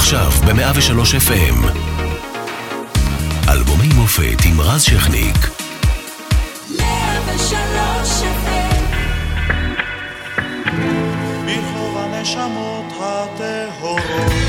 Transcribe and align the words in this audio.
עכשיו 0.00 0.30
ב-103 0.30 1.28
FM. 1.28 1.66
אלבומי 3.48 3.88
מופת 3.94 4.44
עם 4.44 4.60
רז 4.60 4.82
שכניק. 4.82 5.36
103 6.78 8.22
FM. 8.22 8.84
ברחוב 11.46 11.96
הנשמות 11.98 12.92
הטהורות 13.00 14.39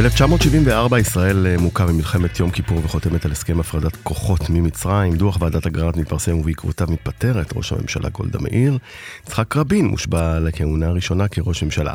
1974 0.00 0.98
ישראל 0.98 1.46
אה, 1.46 1.56
מוכה 1.58 1.86
במלחמת 1.86 2.40
יום 2.40 2.50
כיפור 2.50 2.80
וחותמת 2.84 3.24
על 3.24 3.32
הסכם 3.32 3.60
הפרדת 3.60 3.96
כוחות 4.02 4.50
ממצרים. 4.50 5.16
דוח 5.16 5.40
ועדת 5.40 5.66
אגרנט 5.66 5.96
מתפרסם 5.96 6.38
ובעקבותיו 6.38 6.86
מתפטרת 6.90 7.52
ראש 7.56 7.72
הממשלה 7.72 8.08
גולדה 8.08 8.38
מאיר. 8.38 8.78
יצחק 9.26 9.56
רבין 9.56 9.86
מושבע 9.86 10.40
לכהונה 10.40 10.86
הראשונה 10.86 11.28
כראש 11.28 11.62
ממשלה. 11.62 11.94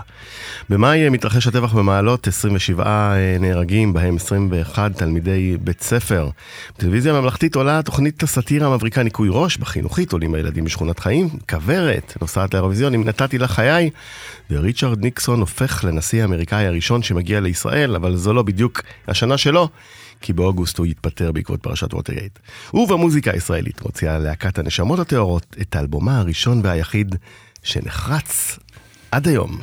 במאי 0.70 1.04
אה, 1.04 1.10
מתרחש 1.10 1.48
הטבח 1.48 1.74
במעלות, 1.74 2.28
27 2.28 2.86
אה, 2.86 3.38
נהרגים, 3.40 3.94
בהם 3.94 4.16
21 4.16 4.98
תלמידי 4.98 5.58
בית 5.62 5.82
ספר. 5.82 6.30
בטלוויזיה 6.78 7.16
הממלכתית 7.16 7.56
עולה 7.56 7.82
תוכנית 7.82 8.24
הסאטירה 8.24 8.68
המבריקה 8.68 9.04
ניקוי 9.04 9.30
ראש, 9.32 9.58
בחינוכית 9.58 10.12
עולים 10.12 10.34
הילדים 10.34 10.66
משכונת 10.66 11.00
חיים, 11.00 11.30
כוורת, 11.50 12.14
נוסעת 12.22 12.54
לאירוויזיון, 12.54 12.94
אם 12.94 13.04
נתתי 13.04 13.38
לה 13.38 13.48
חיי, 13.48 13.90
וריצ'רד 14.52 15.02
ניקסון 15.02 15.40
הופך 15.40 15.84
לנשיא 15.84 16.22
האמריקאי 16.22 16.66
הראשון 16.66 17.04
שמגיע 17.04 17.40
לישראל, 17.40 17.95
אבל 17.96 18.16
זו 18.16 18.34
לא 18.34 18.44
בדיוק 18.44 18.82
השנה 19.08 19.38
שלו, 19.38 19.70
כי 20.22 20.34
באוגוסט 20.34 20.78
הוא 20.78 20.86
יתפטר 20.86 21.32
בעקבות 21.32 21.62
פרשת 21.62 21.94
ווטרגייט. 21.94 22.40
ובמוזיקה 22.74 23.32
הישראלית 23.32 23.82
מוציאה 23.82 24.18
להקת 24.18 24.60
הנשמות 24.60 25.00
הטהורות 25.00 25.56
את 25.62 25.76
האלבומה 25.76 26.20
הראשון 26.20 26.62
והיחיד 26.64 27.16
שנחרץ 27.64 28.60
עד 29.12 29.28
היום. 29.28 29.60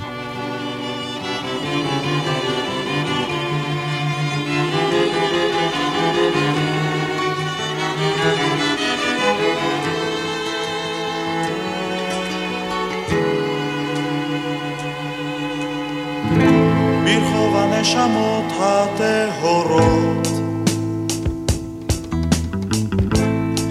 הנשמות 17.82 18.52
הטהורות. 18.60 20.28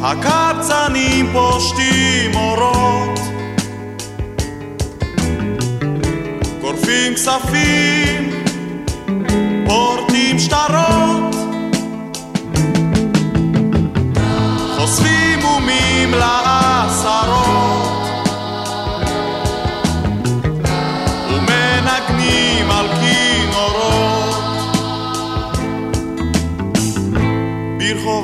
הקבצנים 0.01 1.27
פושטים 1.33 2.35
אורות, 2.35 3.19
גורפים 6.61 7.13
כספים, 7.13 8.30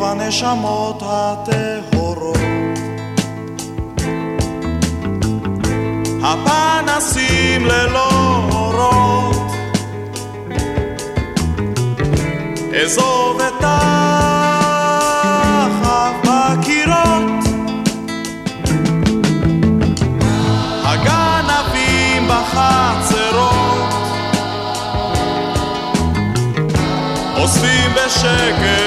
הנשמות 0.07 1.03
הטהורות. 1.05 2.37
הפנסים 6.23 7.65
ללא 7.65 8.09
אורות, 8.51 9.51
אזוב 12.83 13.41
את 13.41 13.63
החב 13.63 14.53
בקירות, 16.23 17.43
הגנבים 20.83 22.27
בחצרות, 22.27 23.93
אוספים 27.37 27.91
בשקט 27.95 28.86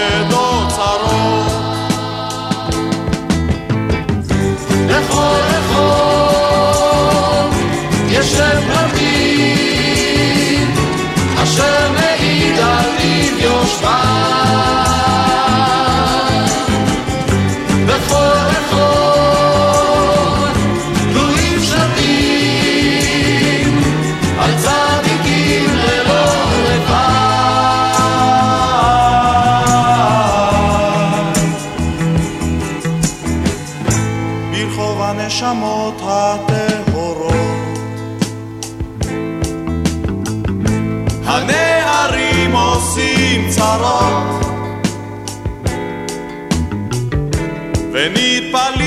שלושה 48.00 48.79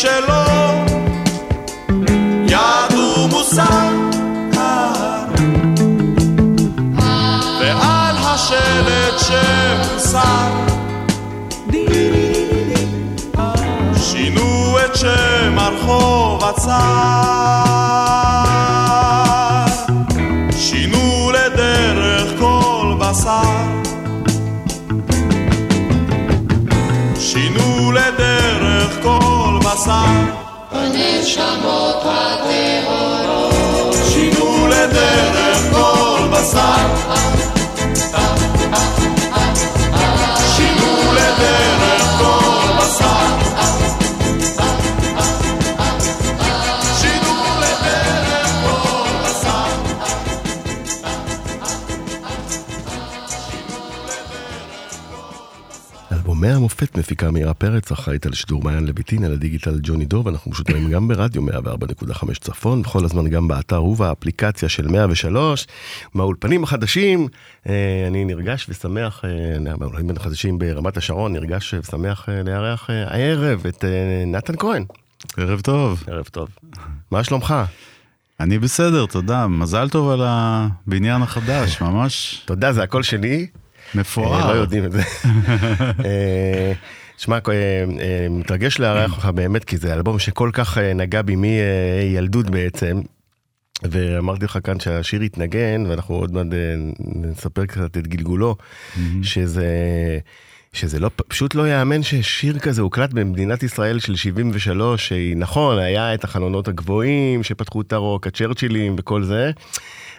שלא 0.00 0.44
ידעו 2.48 3.28
מוסר 3.28 3.88
ועל 7.60 8.16
השלט 8.18 9.18
שמוסר. 9.18 10.50
שינו 13.96 14.76
את 14.84 14.96
שם 14.96 15.58
הרחוב 15.58 16.44
הצר. 16.44 17.34
בשר. 23.00 23.42
שינו 27.18 27.92
לדרך 27.92 28.23
בשר. 29.74 29.90
הנשמות 30.72 32.02
הטהורות. 32.04 33.94
שינו 34.08 34.66
לדרך 34.66 35.58
כל 35.72 36.28
בשר. 36.32 37.43
מאה 56.44 56.58
מופת 56.58 56.98
מפיקה 56.98 57.30
מאירה 57.30 57.54
פרץ, 57.54 57.92
אחראית 57.92 58.26
על 58.26 58.32
שידור 58.32 58.62
מעיין 58.62 58.86
לויטין, 58.86 59.24
על 59.24 59.32
הדיגיטל 59.32 59.78
ג'וני 59.82 60.04
דוב, 60.04 60.28
אנחנו 60.28 60.50
משודרים 60.50 60.90
גם 60.90 61.08
ברדיו 61.08 61.42
104.5 61.48 62.38
צפון, 62.40 62.82
בכל 62.82 63.04
הזמן 63.04 63.28
גם 63.28 63.48
באתר 63.48 63.84
ובאפליקציה 63.84 64.68
של 64.68 64.88
103, 64.88 65.66
מהאולפנים 66.14 66.64
החדשים, 66.64 67.28
אה, 67.68 68.04
אני 68.08 68.24
נרגש 68.24 68.66
ושמח, 68.68 69.24
אה, 69.24 69.76
מהאולפנים 69.78 70.10
החדשים 70.16 70.58
ברמת 70.58 70.96
השרון, 70.96 71.32
נרגש 71.32 71.74
ושמח 71.74 72.28
אה, 72.28 72.42
לארח 72.42 72.90
הערב 72.90 73.66
את 73.68 73.84
נתן 74.26 74.56
כהן. 74.58 74.84
ערב 75.36 75.60
טוב. 75.60 76.04
ערב 76.06 76.24
טוב. 76.24 76.48
מה 77.10 77.24
שלומך? 77.24 77.54
אני 78.40 78.58
בסדר, 78.58 79.06
תודה. 79.06 79.46
מזל 79.46 79.88
טוב 79.88 80.10
על 80.10 80.20
הבניין 80.24 81.22
החדש, 81.22 81.80
ממש. 81.80 82.42
תודה, 82.44 82.72
זה 82.72 82.82
הכל 82.82 83.02
שלי. 83.02 83.46
מפואר. 83.94 84.54
לא 84.54 84.58
יודעים 84.58 84.84
את 84.84 84.92
זה. 84.92 85.02
אה, 86.04 86.72
שמע, 87.16 87.38
אה, 87.48 88.26
מתרגש 88.30 88.78
לארח 88.78 89.12
אותך 89.12 89.26
באמת, 89.26 89.64
כי 89.64 89.76
זה 89.76 89.94
אלבום 89.94 90.18
שכל 90.18 90.50
כך 90.52 90.78
אה, 90.78 90.94
נגע 90.94 91.22
בי 91.22 91.36
מילדות 91.36 92.50
בעצם. 92.50 93.00
ואמרתי 93.82 94.44
לך 94.44 94.58
כאן 94.64 94.80
שהשיר 94.80 95.22
יתנגן, 95.22 95.84
ואנחנו 95.88 96.14
עוד 96.14 96.32
מעט 96.32 96.46
נספר 96.98 97.66
קצת 97.66 97.96
את 97.96 98.06
גלגולו, 98.06 98.56
שזה... 99.22 99.66
שזה 100.72 101.00
לא, 101.00 101.10
פשוט 101.28 101.54
לא 101.54 101.68
יאמן 101.68 102.02
ששיר 102.02 102.58
כזה 102.58 102.82
הוקלט 102.82 103.12
במדינת 103.12 103.62
ישראל 103.62 103.98
של 103.98 104.16
73, 104.16 105.08
שהיא 105.08 105.36
נכון, 105.36 105.78
היה 105.78 106.14
את 106.14 106.24
החלונות 106.24 106.68
הגבוהים 106.68 107.42
שפתחו 107.42 107.80
את 107.80 107.92
הרוק, 107.92 108.26
הצ'רצ'ילים 108.26 108.94
וכל 108.98 109.22
זה, 109.22 109.50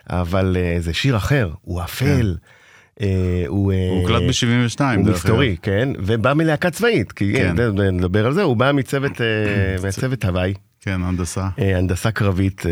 אבל 0.10 0.58
uh, 0.58 0.82
זה 0.82 0.94
שיר 0.94 1.18
אחר, 1.18 1.50
הוא 1.62 1.84
אפל. 1.84 2.36
כן. 2.40 2.46
אה, 3.02 3.44
הוא 3.48 3.74
הוקלט 4.02 4.22
ב-72, 4.22 4.78
דרך 4.78 4.82
אגב. 4.82 5.06
הוא 5.06 5.14
מסתורי, 5.14 5.56
כן, 5.62 5.90
ובא 5.98 6.34
מלהקה 6.34 6.70
צבאית, 6.70 7.12
כי 7.12 7.34
כן. 7.34 7.56
נדבר 7.92 8.26
על 8.26 8.34
זה, 8.34 8.44
הוא 8.44 8.58
בא 8.58 8.72
מצוות, 8.72 9.22
אה, 9.22 9.76
מצוות 9.88 10.26
הוואי. 10.26 10.54
כן, 10.82 11.02
הנדסה. 11.04 11.48
הנדסה 11.58 12.12
קרבית, 12.12 12.64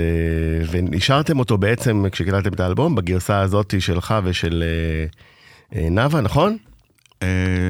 ונשארתם 0.72 1.40
אותו 1.40 1.58
בעצם 1.58 2.06
כשקלטתם 2.12 2.54
את 2.54 2.60
האלבום, 2.60 2.96
בגרסה 2.96 3.40
הזאת 3.40 3.74
שלך 3.80 4.16
ושל 4.24 4.64
נאוה, 5.72 6.22
נכון? 6.22 6.58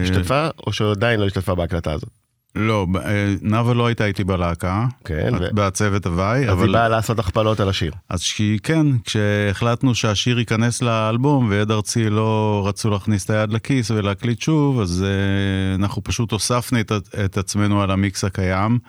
השתתפה, 0.04 0.48
או 0.68 0.74
שעדיין 0.74 1.20
לא 1.20 1.26
השתתפה 1.26 1.56
בהקלטה 1.56 1.92
הזאת? 1.92 2.23
לא, 2.56 2.88
אה, 3.06 3.34
נאוה 3.42 3.74
לא 3.74 3.88
הייתה 3.88 4.06
איתי 4.06 4.24
בלהקה, 4.24 4.86
כן, 5.06 5.32
בצוות 5.54 6.06
הוואי. 6.06 6.46
אז 6.46 6.54
אבל... 6.54 6.66
היא 6.66 6.74
באה 6.74 6.90
לעשות 6.90 7.20
הכפלות 7.20 7.60
על 7.60 7.70
השיר. 7.70 7.92
אז 8.10 8.22
שהיא 8.22 8.60
כן, 8.64 8.88
כשהחלטנו 9.04 9.96
שהשיר 9.96 10.40
ייכנס 10.40 10.82
לאלבום 10.82 11.48
ועד 11.50 11.72
ארצי 11.72 12.10
לא 12.10 12.64
רצו 12.68 12.90
להכניס 12.90 13.26
את 13.26 13.30
היד 13.30 13.54
לכיס 13.54 13.92
ולהקליט 13.92 14.42
שוב, 14.42 14.80
אז 14.80 15.06
uh, 15.06 15.82
אנחנו 15.82 16.04
פשוט 16.04 16.32
הוספנו 16.32 16.80
את, 16.80 16.92
את 17.26 17.38
עצמנו 17.38 17.82
על 17.82 17.92
המיקס 17.92 18.24
הקיים. 18.24 18.80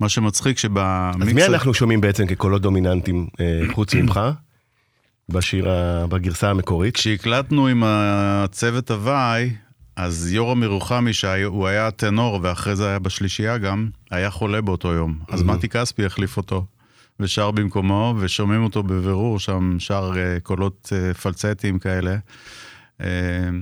מה 0.00 0.08
שמצחיק 0.08 0.58
שבמיקס... 0.58 1.28
אז 1.28 1.32
מי 1.32 1.44
אנחנו 1.44 1.74
שומעים 1.74 2.00
בעצם 2.00 2.26
כקולות 2.26 2.62
דומיננטיים 2.62 3.26
uh, 3.32 3.72
חוץ 3.74 3.94
ממך? 3.94 4.20
בשיר, 5.28 5.68
בגרסה 6.08 6.50
המקורית? 6.50 6.94
כשהקלטנו 6.94 7.66
עם 7.66 7.82
הצוות 7.86 8.90
הוואי, 8.90 9.50
אז 9.96 10.32
יורם 10.32 10.62
ירוחמי, 10.62 11.12
שהוא 11.12 11.66
היה 11.66 11.90
טנור 11.90 12.40
ואחרי 12.42 12.76
זה 12.76 12.88
היה 12.88 12.98
בשלישייה 12.98 13.58
גם, 13.58 13.88
היה 14.10 14.30
חולה 14.30 14.60
באותו 14.60 14.92
יום. 14.92 15.18
אז 15.28 15.42
מתי 15.42 15.68
כספי 15.68 16.06
החליף 16.06 16.36
אותו 16.36 16.66
ושר 17.20 17.50
במקומו, 17.50 18.14
ושומעים 18.18 18.64
אותו 18.64 18.82
בבירור 18.82 19.38
שם, 19.38 19.76
שר 19.78 20.12
uh, 20.12 20.40
קולות 20.40 20.92
uh, 20.92 21.18
פלצטיים 21.18 21.78
כאלה. 21.78 22.16
Uh, 23.00 23.04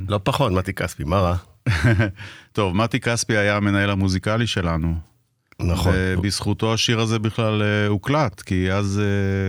לא 0.09 0.21
פחות, 0.25 0.53
מתי 0.53 0.73
כספי, 0.73 1.05
מה 1.05 1.21
רע? 1.21 1.37
טוב, 2.53 2.77
מתי 2.77 3.01
כספי 3.01 3.37
היה 3.37 3.57
המנהל 3.57 3.91
המוזיקלי 3.91 4.47
שלנו. 4.47 4.95
נכון. 5.61 5.93
ובזכותו 5.97 6.75
השיר 6.75 7.01
הזה 7.01 7.19
בכלל 7.19 7.63
uh, 7.63 7.91
הוקלט, 7.91 8.41
כי 8.41 8.73
אז 8.73 9.03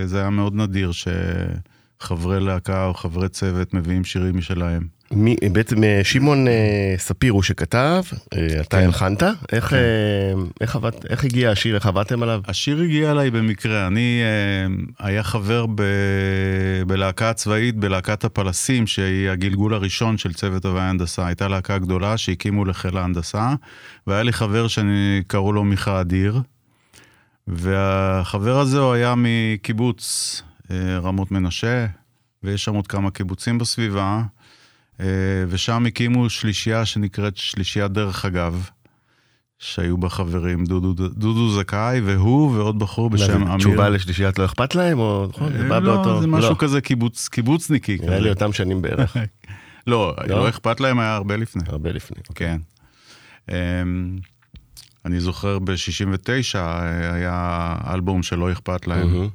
זה 0.06 0.20
היה 0.20 0.30
מאוד 0.30 0.56
נדיר 0.56 0.92
שחברי 0.92 2.40
להקה 2.40 2.86
או 2.86 2.94
חברי 2.94 3.30
צוות 3.30 3.74
מביאים 3.74 4.04
שירים 4.04 4.38
משלהם. 4.38 4.88
מי, 5.16 5.36
בעצם 5.52 5.84
אה, 5.84 6.02
שמעון 6.04 6.48
אה, 6.48 6.96
ספיר 6.98 7.34
הוא 7.34 7.44
שכתב, 7.44 8.04
אה, 8.34 8.62
אתה 8.62 8.78
כן. 8.78 8.84
הלחנת, 8.84 9.24
איך, 9.24 9.66
כן. 9.66 9.78
איך, 10.62 10.76
איך, 10.76 10.78
איך 11.10 11.24
הגיע 11.24 11.52
השיר, 11.52 11.76
איך 11.76 11.86
עבדתם 11.86 12.24
עליו? 12.24 12.42
השיר 12.48 12.82
הגיע 12.82 13.12
אליי 13.12 13.32
במקרה, 13.32 13.88
אני 13.88 14.22
היה 15.00 15.24
חבר 15.24 15.66
ב, 15.76 15.84
בלהקה 16.88 17.30
הצבאית, 17.30 17.76
בלהקת 17.76 18.24
הפלסים, 18.24 18.88
שהיא 18.88 19.30
הגלגול 19.30 19.74
הראשון 19.74 20.18
של 20.18 20.34
צוות 20.34 20.66
הווי 20.66 20.82
ההנדסה, 20.82 21.28
הייתה 21.28 21.48
להקה 21.48 21.78
גדולה 21.78 22.18
שהקימו 22.18 22.66
לחיל 22.66 22.98
ההנדסה, 22.98 23.54
והיה 24.08 24.24
לי 24.24 24.34
חבר 24.34 24.68
שקראו 24.68 25.54
לו 25.54 25.64
מיכה 25.64 26.02
אדיר, 26.02 26.42
והחבר 27.48 28.60
הזה 28.60 28.80
הוא 28.80 28.94
היה 28.94 29.14
מקיבוץ 29.18 30.42
רמות 31.04 31.32
מנשה, 31.32 31.86
ויש 32.44 32.64
שם 32.64 32.76
עוד 32.76 32.88
כמה 32.88 33.12
קיבוצים 33.12 33.58
בסביבה. 33.58 34.22
אה, 35.00 35.06
ושם 35.48 35.86
הקימו 35.86 36.30
שלישייה 36.30 36.86
שנקראת 36.86 37.38
שלישיית 37.38 37.92
דרך 37.92 38.26
אגב, 38.26 38.70
שהיו 39.60 39.98
בה 39.98 40.10
חברים 40.10 40.66
דודו, 40.66 40.94
דודו 40.94 41.50
זכאי 41.50 42.02
והוא 42.02 42.58
ועוד 42.58 42.80
בחור 42.80 43.10
בשם 43.10 43.44
אמיר. 43.44 43.58
תשובה 43.58 43.90
לשלישיית 43.90 44.40
לא 44.40 44.46
אכפת 44.46 44.76
להם 44.76 45.00
או 45.00 45.26
נכון? 45.30 45.54
זה 45.58 45.70
בא 45.70 45.80
לא, 45.80 45.96
באותו... 45.96 46.22
זה 46.22 46.28
משהו 46.28 46.50
לא. 46.50 46.56
כזה 46.60 46.82
קיבוץ, 46.82 47.28
קיבוצניקי. 47.28 47.98
נראה 48.02 48.20
לי 48.20 48.30
אותם 48.30 48.54
שנים 48.54 48.82
בערך. 48.82 49.18
לא, 49.88 50.16
לא, 50.28 50.28
לא 50.28 50.50
אכפת 50.50 50.80
להם 50.80 51.00
היה 51.00 51.16
הרבה 51.16 51.36
לפני. 51.36 51.64
הרבה 51.68 51.92
לפני. 51.92 52.18
כן. 52.36 52.58
אמ, 53.50 53.56
אני 55.06 55.20
זוכר 55.20 55.60
ב-69 55.60 56.56
אה, 56.56 57.14
היה 57.14 57.76
אלבום 57.94 58.24
שלא 58.24 58.52
אכפת 58.52 58.88
להם. 58.88 59.30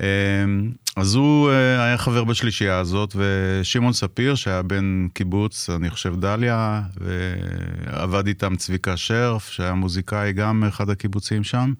אמ, 0.00 0.70
אז 0.96 1.14
הוא 1.14 1.50
אה, 1.50 1.84
היה 1.84 1.98
חבר 1.98 2.24
בשלישייה 2.24 2.78
הזאת, 2.78 3.16
ושמעון 3.16 3.92
ספיר, 3.92 4.34
שהיה 4.34 4.62
בן 4.62 5.08
קיבוץ, 5.14 5.70
אני 5.70 5.90
חושב 5.90 6.20
דליה, 6.20 6.82
ועבד 6.96 8.26
איתם 8.26 8.56
צביקה 8.56 8.96
שרף, 8.96 9.48
שהיה 9.48 9.74
מוזיקאי 9.74 10.32
גם 10.32 10.60
מאחד 10.60 10.90
הקיבוצים 10.90 11.44
שם, 11.44 11.72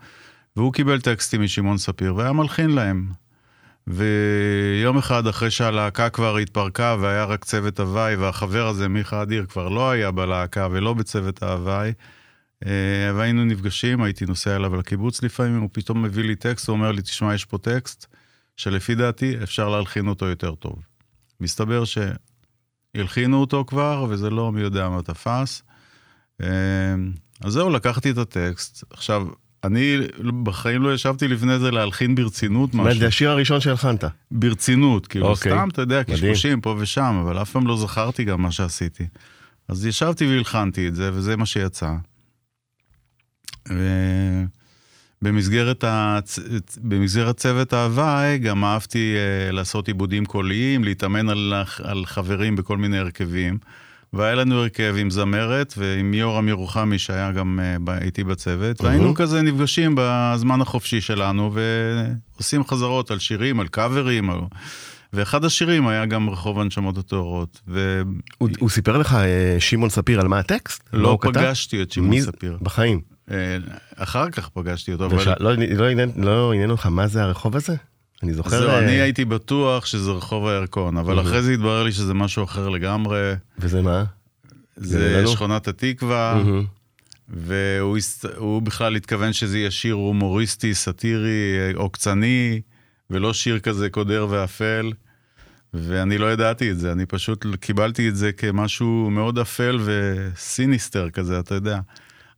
והוא 0.56 0.72
קיבל 0.72 1.00
טקסטים 1.00 1.42
משמעון 1.42 1.78
ספיר, 1.78 2.14
והיה 2.14 2.32
מלחין 2.32 2.70
להם. 2.70 3.06
ויום 3.86 4.98
אחד 4.98 5.26
אחרי 5.26 5.50
שהלהקה 5.50 6.08
כבר 6.08 6.36
התפרקה 6.36 6.96
והיה 7.00 7.24
רק 7.24 7.44
צוות 7.44 7.80
הוואי, 7.80 8.16
והחבר 8.16 8.66
הזה, 8.66 8.88
מיכה 8.88 9.22
אדיר, 9.22 9.46
כבר 9.46 9.68
לא 9.68 9.90
היה 9.90 10.10
בלהקה 10.10 10.68
ולא 10.70 10.94
בצוות 10.94 11.42
ההוואי, 11.42 11.92
והיינו 13.14 13.44
נפגשים, 13.44 14.02
הייתי 14.02 14.26
נוסע 14.26 14.56
אליו 14.56 14.76
לקיבוץ 14.76 15.22
לפעמים, 15.22 15.60
הוא 15.60 15.68
פתאום 15.72 16.02
מביא 16.02 16.24
לי 16.24 16.36
טקסט, 16.36 16.68
הוא 16.68 16.76
אומר 16.76 16.92
לי, 16.92 17.02
תשמע, 17.02 17.34
יש 17.34 17.44
פה 17.44 17.58
טקסט. 17.58 18.06
שלפי 18.58 18.94
דעתי 18.94 19.42
אפשר 19.42 19.68
להלחין 19.68 20.08
אותו 20.08 20.26
יותר 20.26 20.54
טוב. 20.54 20.74
מסתבר 21.40 21.82
שהלחינו 21.84 23.40
אותו 23.40 23.64
כבר, 23.66 24.06
וזה 24.08 24.30
לא 24.30 24.52
מי 24.52 24.60
יודע 24.60 24.88
מה 24.88 25.02
תפס. 25.02 25.62
אמ, 26.42 26.46
אז 27.40 27.52
זהו, 27.52 27.70
לקחתי 27.70 28.10
את 28.10 28.18
הטקסט. 28.18 28.84
עכשיו, 28.90 29.26
אני 29.64 29.96
בחיים 30.42 30.82
לא 30.82 30.94
ישבתי 30.94 31.28
לפני 31.28 31.58
זה 31.58 31.70
להלחין 31.70 32.14
ברצינות 32.14 32.74
משהו. 32.74 33.00
זה 33.00 33.06
השיר 33.06 33.30
הראשון 33.30 33.60
שהלחנת. 33.60 34.04
ברצינות, 34.30 35.06
כאילו. 35.06 35.26
אוקיי. 35.26 35.52
סתם, 35.52 35.68
אתה 35.72 35.82
יודע, 35.82 36.04
קשקושים 36.04 36.60
פה 36.60 36.76
ושם, 36.78 37.20
אבל 37.22 37.42
אף 37.42 37.50
פעם 37.50 37.66
לא 37.66 37.76
זכרתי 37.76 38.24
גם 38.24 38.42
מה 38.42 38.50
שעשיתי. 38.50 39.06
אז 39.68 39.86
ישבתי 39.86 40.26
והלחנתי 40.26 40.88
את 40.88 40.94
זה, 40.94 41.10
וזה 41.12 41.36
מה 41.36 41.46
שיצא. 41.46 41.92
ו... 43.70 43.88
במסגרת, 45.22 45.84
הצ... 45.86 46.38
במסגרת 46.82 47.36
צוות 47.36 47.72
ההוואי 47.72 48.38
גם 48.38 48.64
אהבתי 48.64 49.14
uh, 49.16 49.52
לעשות 49.52 49.88
עיבודים 49.88 50.24
קוליים, 50.24 50.84
להתאמן 50.84 51.28
על, 51.28 51.54
על 51.82 52.06
חברים 52.06 52.56
בכל 52.56 52.76
מיני 52.76 52.98
הרכבים. 52.98 53.58
והיה 54.12 54.34
לנו 54.34 54.60
הרכב 54.60 54.94
עם 54.98 55.10
זמרת 55.10 55.74
ועם 55.76 56.14
יורם 56.14 56.48
ירוחמי 56.48 56.98
שהיה 56.98 57.32
גם 57.32 57.60
uh, 57.86 57.90
איתי 58.04 58.24
בצוות, 58.24 58.80
והיינו 58.80 59.14
כזה 59.14 59.42
נפגשים 59.42 59.94
בזמן 59.98 60.60
החופשי 60.60 61.00
שלנו 61.00 61.52
ועושים 62.34 62.64
חזרות 62.64 63.10
על 63.10 63.18
שירים, 63.18 63.60
על 63.60 63.68
קאברים. 63.68 64.30
על... 64.30 64.38
ואחד 65.12 65.44
השירים 65.44 65.88
היה 65.88 66.06
גם 66.06 66.30
רחוב 66.30 66.60
הנשמות 66.60 66.98
הטהורות. 66.98 67.60
ו... 67.68 68.02
הוא, 68.38 68.48
הוא 68.58 68.70
סיפר 68.70 68.98
לך, 68.98 69.14
אה, 69.14 69.56
שמעון 69.58 69.90
ספיר, 69.90 70.20
על 70.20 70.28
מה 70.28 70.38
הטקסט? 70.38 70.88
לא 70.92 71.18
פגשתי 71.20 71.82
את 71.82 71.92
שמעון 71.92 72.20
ספיר. 72.20 72.58
בחיים. 72.62 73.17
אה, 73.30 73.58
אחר 73.96 74.30
כך 74.30 74.48
פגשתי 74.48 74.92
אותו. 74.92 75.06
אבל... 75.06 75.34
לא, 75.40 75.54
לא, 75.54 75.88
עניין, 75.88 76.12
לא 76.16 76.52
עניין 76.52 76.70
אותך 76.70 76.86
מה 76.86 77.06
זה 77.06 77.22
הרחוב 77.22 77.56
הזה? 77.56 77.74
אני 78.22 78.34
זוכר... 78.34 78.50
זהו, 78.50 78.70
אני 78.70 78.92
הייתי 78.92 79.24
בטוח 79.24 79.86
שזה 79.86 80.10
רחוב 80.10 80.46
הירקון, 80.46 80.96
אבל 80.96 81.20
אחרי 81.20 81.42
זה 81.42 81.52
התברר 81.52 81.82
לי 81.82 81.92
שזה 81.92 82.14
משהו 82.14 82.44
אחר 82.44 82.68
לגמרי. 82.68 83.32
וזה 83.58 83.82
מה? 83.82 84.04
זה 84.76 85.24
שכונת 85.26 85.68
התקווה, 85.68 86.42
והוא 87.28 88.62
בכלל 88.62 88.96
התכוון 88.96 89.32
שזה 89.32 89.58
יהיה 89.58 89.70
שיר 89.70 89.94
הומוריסטי, 89.94 90.74
סאטירי, 90.74 91.72
עוקצני, 91.74 92.60
ולא 93.10 93.32
שיר 93.34 93.58
כזה 93.58 93.90
קודר 93.90 94.26
ואפל. 94.30 94.92
ואני 95.74 96.18
לא 96.18 96.32
ידעתי 96.32 96.70
את 96.70 96.78
זה, 96.78 96.92
אני 96.92 97.06
פשוט 97.06 97.46
קיבלתי 97.60 98.08
את 98.08 98.16
זה 98.16 98.32
כמשהו 98.32 99.08
מאוד 99.10 99.38
אפל 99.38 99.78
וסיניסטר 99.84 101.10
כזה, 101.10 101.38
אתה 101.38 101.54
יודע. 101.54 101.80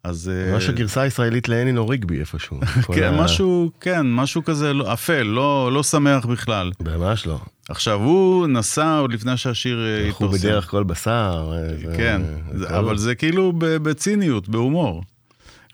אז... 0.04 0.28
אה, 0.34 0.52
ממש 0.52 0.68
הגרסה 0.68 1.00
הישראלית 1.00 1.48
לאנין 1.48 1.78
או 1.78 1.88
ריגבי 1.88 2.20
איפשהו. 2.20 2.60
כן, 2.94 3.14
ה- 3.14 3.24
משהו, 3.24 3.70
כן, 3.80 4.12
משהו 4.12 4.44
כזה 4.44 4.72
לא- 4.72 4.92
אפל, 4.92 5.22
לא, 5.22 5.70
לא 5.72 5.82
שמח 5.82 6.26
בכלל. 6.26 6.70
ממש 6.80 7.26
לא. 7.26 7.40
עכשיו, 7.68 8.00
הוא 8.02 8.46
נסע 8.46 8.98
עוד 8.98 9.12
לפני 9.12 9.36
שהשיר 9.36 9.78
אה, 9.84 10.06
אנחנו 10.08 10.26
התפרסם. 10.26 10.48
בדרך 10.48 10.70
כל 10.70 10.84
בשר. 10.84 11.52
אה, 11.52 11.96
כן, 11.96 12.22
זה 12.52 12.58
זה- 12.58 12.68
כל- 12.68 12.74
אבל 12.74 12.98
זה 12.98 13.14
כאילו 13.14 13.52
בציניות, 13.58 14.48
בהומור. 14.48 15.02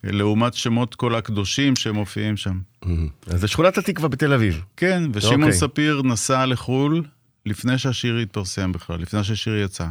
לעומת 0.04 0.54
שמות 0.54 0.95
כל 0.95 1.14
הקדושים 1.14 1.76
שמופיעים 1.76 2.37
שם. 2.37 2.59
מהמם. 2.85 3.09
אז 3.26 3.40
זה 3.40 3.49
שכונת 3.49 3.78
התקווה 3.78 4.09
בתל 4.09 4.33
אביב. 4.33 4.62
כן, 4.76 5.02
ושמעון 5.12 5.42
אוקיי. 5.42 5.59
ספיר 5.59 6.02
נסע 6.04 6.47
לחו"ל 6.47 7.02
לפני 7.47 7.78
שהשיר 7.78 8.16
התפרסם 8.16 8.73
בכלל, 8.73 9.00
לפני 9.00 9.25
שהשיר 9.25 9.56
יצא. 9.56 9.87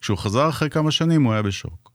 כשהוא 0.00 0.18
חזר 0.18 0.48
אחרי 0.48 0.70
כמה 0.70 0.90
שנים 0.90 1.22
הוא 1.24 1.32
היה 1.32 1.42
בשוק. 1.42 1.90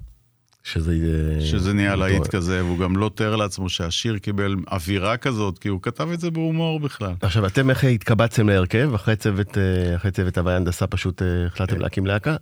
שזה... 0.74 0.92
אה, 0.92 1.46
שזה 1.46 1.74
נהיה 1.74 1.96
להיט 1.96 2.28
כזה, 2.28 2.66
והוא 2.66 2.80
גם 2.80 2.98
לא 2.98 3.12
תאר 3.16 3.36
לעצמו 3.36 3.70
שהשיר 3.70 4.18
קיבל 4.18 4.56
אווירה 4.72 5.18
כזאת, 5.18 5.60
כי 5.60 5.68
הוא 5.68 5.82
כתב 5.82 6.10
את 6.14 6.20
זה 6.20 6.32
בהומור 6.32 6.80
בכלל. 6.80 7.14
עכשיו, 7.22 7.46
אתם 7.46 7.70
איך 7.70 7.84
התקבצתם 7.84 8.50
להרכב? 8.50 8.92
אחרי 8.96 9.16
צוות, 9.16 9.58
אה, 9.58 9.96
אחרי 9.96 10.12
צוות 10.12 10.38
הווי 10.38 10.54
הנדסה 10.54 10.88
פשוט 10.88 11.22
אה, 11.22 11.46
החלטתם 11.46 11.80
להקים 11.80 12.06
להקה? 12.06 12.36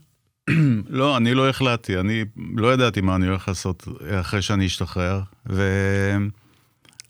לא, 0.89 1.17
אני 1.17 1.33
לא 1.33 1.49
החלטתי, 1.49 1.99
אני 1.99 2.25
לא 2.55 2.73
ידעתי 2.73 3.01
מה 3.01 3.15
אני 3.15 3.27
הולך 3.27 3.47
לעשות 3.47 3.87
אחרי 4.19 4.41
שאני 4.41 4.65
אשתחרר, 4.65 5.21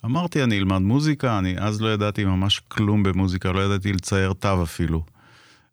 ואמרתי, 0.04 0.44
אני 0.44 0.58
אלמד 0.58 0.82
מוזיקה, 0.82 1.40
אני 1.40 1.56
אז 1.60 1.82
לא 1.82 1.94
ידעתי 1.94 2.26
ממש 2.26 2.62
כלום 2.68 3.04
במוזיקה, 3.04 3.52
לא 3.52 3.60
ידעתי 3.60 3.94
לצייר 3.94 4.34
תו 4.34 4.64
אפילו. 4.64 5.04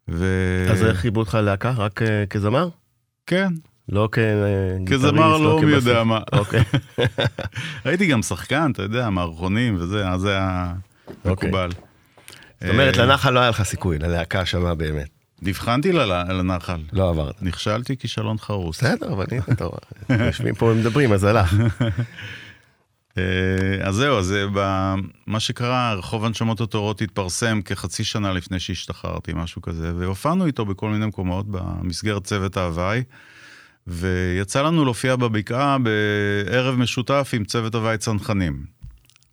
ו... 0.09 0.27
אז 0.71 0.85
איך 0.85 0.99
חיברו 0.99 1.21
אותך 1.21 1.35
ללהקה? 1.35 1.71
רק 1.71 2.03
אה, 2.03 2.27
כזמר? 2.27 2.69
כן, 3.27 3.53
לא 3.89 4.09
כזמר 4.87 5.37
לא 5.37 5.61
מי 5.61 5.63
כבסיס. 5.63 5.87
יודע 5.87 6.05
מה. 6.05 6.21
אוקיי. 6.33 6.63
הייתי 7.85 8.07
גם 8.07 8.23
שחקן, 8.23 8.71
אתה 8.71 8.83
יודע, 8.83 9.11
מערכונים 9.11 9.77
וזה, 9.77 10.09
אז 10.09 10.21
זה 10.21 10.31
היה 10.31 10.73
אוקיי. 11.25 11.49
מקובל. 11.49 11.71
זאת 12.61 12.71
אומרת, 12.71 12.99
אה, 12.99 13.05
לנחל 13.05 13.31
לא 13.31 13.41
היה 13.41 13.51
לך 13.51 13.63
סיכוי, 13.63 13.99
ללהקה 13.99 14.47
שמה 14.47 14.75
באמת. 14.75 15.09
נבחנתי 15.43 15.93
לנחל, 16.29 16.81
לא 16.93 17.11
עברת. 17.11 17.43
נכשלתי 17.43 17.97
כישלון 17.97 18.39
חרוס. 18.39 18.79
בסדר, 18.79 19.13
אבל 19.13 19.27
הנה, 19.31 19.43
אתה 19.53 19.65
רואה. 19.65 20.25
יושבים 20.27 20.55
פה 20.55 20.67
ומדברים, 20.67 21.13
אז 21.13 21.25
הלך. 21.25 21.55
אה, 23.19 23.23
אז 23.83 23.95
זהו, 23.95 24.19
אז 24.19 24.35
אה, 24.57 24.95
מה 25.27 25.41
שקרה, 25.41 25.95
רחוב 25.95 26.25
הנשמות 26.25 26.61
הטהורות 26.61 27.03
התפרסם 27.03 27.63
כחצי 27.63 28.05
שנה 28.05 28.33
לפני 28.33 28.61
שהשתחררתי, 28.61 29.33
משהו 29.35 29.63
כזה, 29.63 29.93
והופענו 29.97 30.47
איתו 30.47 30.65
בכל 30.65 30.89
מיני 30.89 31.07
מקומות 31.07 31.47
במסגרת 31.49 32.25
צוות 32.25 32.57
ההוואי, 32.57 33.03
ויצא 33.87 34.63
לנו 34.63 34.85
להופיע 34.85 35.17
בבקעה 35.17 35.77
בערב 35.79 36.75
משותף 36.75 37.31
עם 37.35 37.45
צוות 37.45 37.75
הוואי 37.75 37.99
צנחנים. 37.99 38.65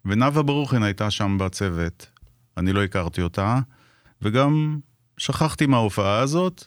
ונאוה 0.05 0.43
ברוכין 0.43 0.83
הייתה 0.83 1.11
שם 1.11 1.37
בצוות, 1.39 2.07
אני 2.57 2.73
לא 2.73 2.83
הכרתי 2.83 3.21
אותה, 3.21 3.59
וגם 4.21 4.79
שכחתי 5.17 5.65
מההופעה 5.65 6.19
הזאת. 6.19 6.63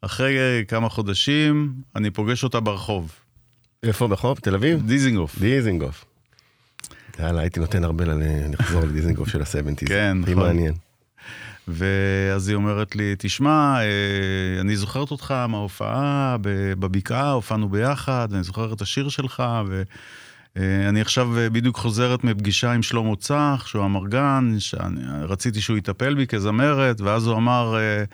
אחרי 0.00 0.38
אה, 0.38 0.64
כמה 0.64 0.88
חודשים, 0.88 1.74
אני 1.96 2.10
פוגש 2.10 2.44
אותה 2.44 2.60
ברחוב, 2.60 3.12
איפה 3.82 4.08
בחוף? 4.08 4.40
תל 4.40 4.54
אביב? 4.54 4.86
דיזינגוף. 4.86 5.38
דיזינגוף. 5.38 6.04
יאללה, 7.18 7.40
הייתי 7.40 7.60
נותן 7.60 7.84
הרבה 7.84 8.04
לחזור 8.52 8.82
לדיזינגוף 8.82 9.28
של 9.28 9.42
הסבנטיז. 9.42 9.88
כן, 9.88 10.18
הכי 10.22 10.32
נכון. 10.32 10.46
מעניין. 10.46 10.74
ואז 11.70 12.48
היא 12.48 12.56
אומרת 12.56 12.96
לי, 12.96 13.14
תשמע, 13.18 13.80
אה, 13.80 14.60
אני 14.60 14.76
זוכרת 14.76 15.10
אותך 15.10 15.34
מההופעה 15.48 16.36
בבקעה, 16.40 17.32
הופענו 17.32 17.68
ביחד, 17.68 18.28
ואני 18.30 18.42
זוכרת 18.42 18.72
את 18.76 18.80
השיר 18.80 19.08
שלך, 19.08 19.42
ואני 20.56 21.00
עכשיו 21.00 21.38
אה, 21.38 21.50
בדיוק 21.50 21.76
חוזרת 21.76 22.24
מפגישה 22.24 22.72
עם 22.72 22.82
שלמה 22.82 23.16
צח, 23.16 23.64
שהוא 23.66 23.84
אמרגן, 23.84 24.54
שרציתי 24.58 25.60
שהוא 25.60 25.78
יטפל 25.78 26.14
בי 26.14 26.26
כזמרת, 26.26 27.00
ואז 27.00 27.26
הוא 27.26 27.36
אמר, 27.36 27.76
אה, 27.78 28.04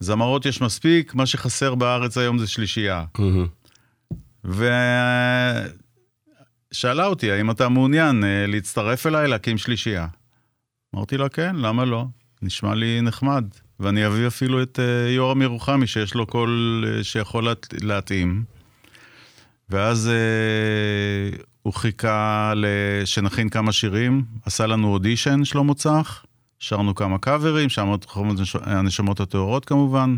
זמרות 0.00 0.46
יש 0.46 0.60
מספיק, 0.60 1.14
מה 1.14 1.26
שחסר 1.26 1.74
בארץ 1.74 2.18
היום 2.18 2.38
זה 2.38 2.46
שלישייה. 2.46 3.04
מהמם. 3.18 3.46
ושאלה 6.72 7.06
אותי, 7.06 7.30
האם 7.30 7.50
אתה 7.50 7.68
מעוניין 7.68 8.24
אה, 8.24 8.46
להצטרף 8.46 9.06
אליי 9.06 9.28
להקים 9.28 9.58
שלישייה? 9.58 10.06
אמרתי 10.94 11.16
לה, 11.16 11.28
כן, 11.28 11.56
למה 11.56 11.84
לא? 11.84 12.04
נשמע 12.44 12.74
לי 12.74 13.00
נחמד. 13.02 13.44
ואני 13.80 14.06
אביא 14.06 14.26
אפילו 14.26 14.62
את 14.62 14.78
אה, 14.80 15.10
יורם 15.10 15.42
ירוחמי, 15.42 15.86
שיש 15.86 16.14
לו 16.14 16.26
קול 16.26 16.84
אה, 16.88 17.04
שיכול 17.04 17.44
להת- 17.44 17.74
להתאים. 17.82 18.42
ואז 19.70 20.08
אה, 20.08 21.36
הוא 21.62 21.72
חיכה 21.72 22.52
שנכין 23.04 23.48
כמה 23.48 23.72
שירים, 23.72 24.24
עשה 24.44 24.66
לנו 24.66 24.88
אודישן, 24.92 25.44
שלמה 25.44 25.74
צח, 25.74 26.24
שרנו 26.58 26.94
כמה 26.94 27.18
קאברים, 27.18 27.68
רחוב 28.04 28.26
הנש- 28.30 28.56
הנשמות 28.62 29.20
הטהורות 29.20 29.64
כמובן, 29.64 30.16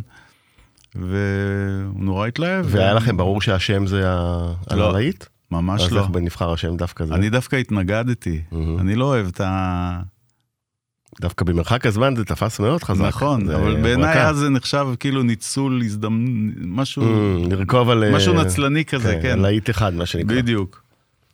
והוא 0.95 2.05
נורא 2.05 2.27
התלהב. 2.27 2.67
והיה 2.69 2.95
לכם 2.95 3.17
ברור 3.17 3.41
שהשם 3.41 3.87
זה 3.87 4.01
לא, 4.71 4.89
הלהיט? 4.91 5.25
ממש 5.51 5.83
אז 5.83 5.93
לא. 5.93 6.01
איך 6.01 6.11
נבחר 6.23 6.53
השם 6.53 6.77
דווקא 6.77 7.05
זה? 7.05 7.15
אני 7.15 7.31
דווקא 7.31 7.57
התנגדתי. 7.57 8.43
אני 8.81 8.95
לא 8.95 9.05
אוהב 9.05 9.27
את 9.27 9.41
ה... 9.41 10.01
דווקא 11.21 11.45
במרחק 11.45 11.87
הזמן 11.87 12.17
זה 12.17 12.25
תפס 12.25 12.61
מאוד 12.61 12.83
חזק. 12.83 13.05
נכון, 13.05 13.51
אבל 13.51 13.77
בעיניי. 13.83 14.23
אז 14.27 14.37
זה 14.37 14.49
נחשב 14.51 14.87
כאילו 15.01 15.23
ניצול 15.23 15.81
הזדמנות, 15.85 16.31
משהו 16.61 17.03
Mm, 17.03 17.49
לרכוב 17.51 17.91
על... 17.91 18.13
משהו 18.15 18.39
אה, 18.39 18.45
נצלני 18.45 18.85
כזה, 18.85 19.13
כן, 19.15 19.23
כן. 19.23 19.31
על 19.33 19.39
להיט 19.41 19.71
אחד, 19.71 19.95
מה 19.95 20.07
שנקרא. 20.07 20.37
בדיוק. 20.37 20.83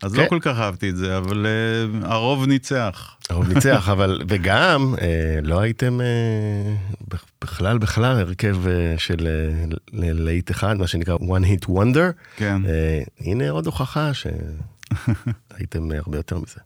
אז 0.03 0.13
כן. 0.13 0.23
לא 0.23 0.29
כל 0.29 0.39
כך 0.41 0.59
אהבתי 0.59 0.91
את 0.91 0.97
זה, 0.97 1.19
אבל 1.19 1.47
אה, 1.47 2.09
הרוב 2.11 2.47
ניצח. 2.47 3.17
הרוב 3.31 3.49
ניצח, 3.53 3.89
אבל, 3.93 4.21
וגם, 4.29 4.95
אה, 5.01 5.07
לא 5.43 5.61
הייתם 5.61 6.01
בכ- 7.09 7.25
בכלל, 7.43 7.79
בכלל 7.79 8.19
הרכב 8.19 8.57
של 8.99 9.29
להיט 9.93 10.51
אחד, 10.51 10.77
מה 10.79 10.87
שנקרא 10.87 11.17
one 11.17 11.45
hit 11.63 11.69
wonder. 11.69 12.13
כן. 12.37 12.63
הנה 13.21 13.51
עוד 13.51 13.67
הוכחה 13.67 14.11
שהייתם 14.15 15.91
הרבה 16.05 16.17
יותר 16.17 16.39
מזה. 16.39 16.61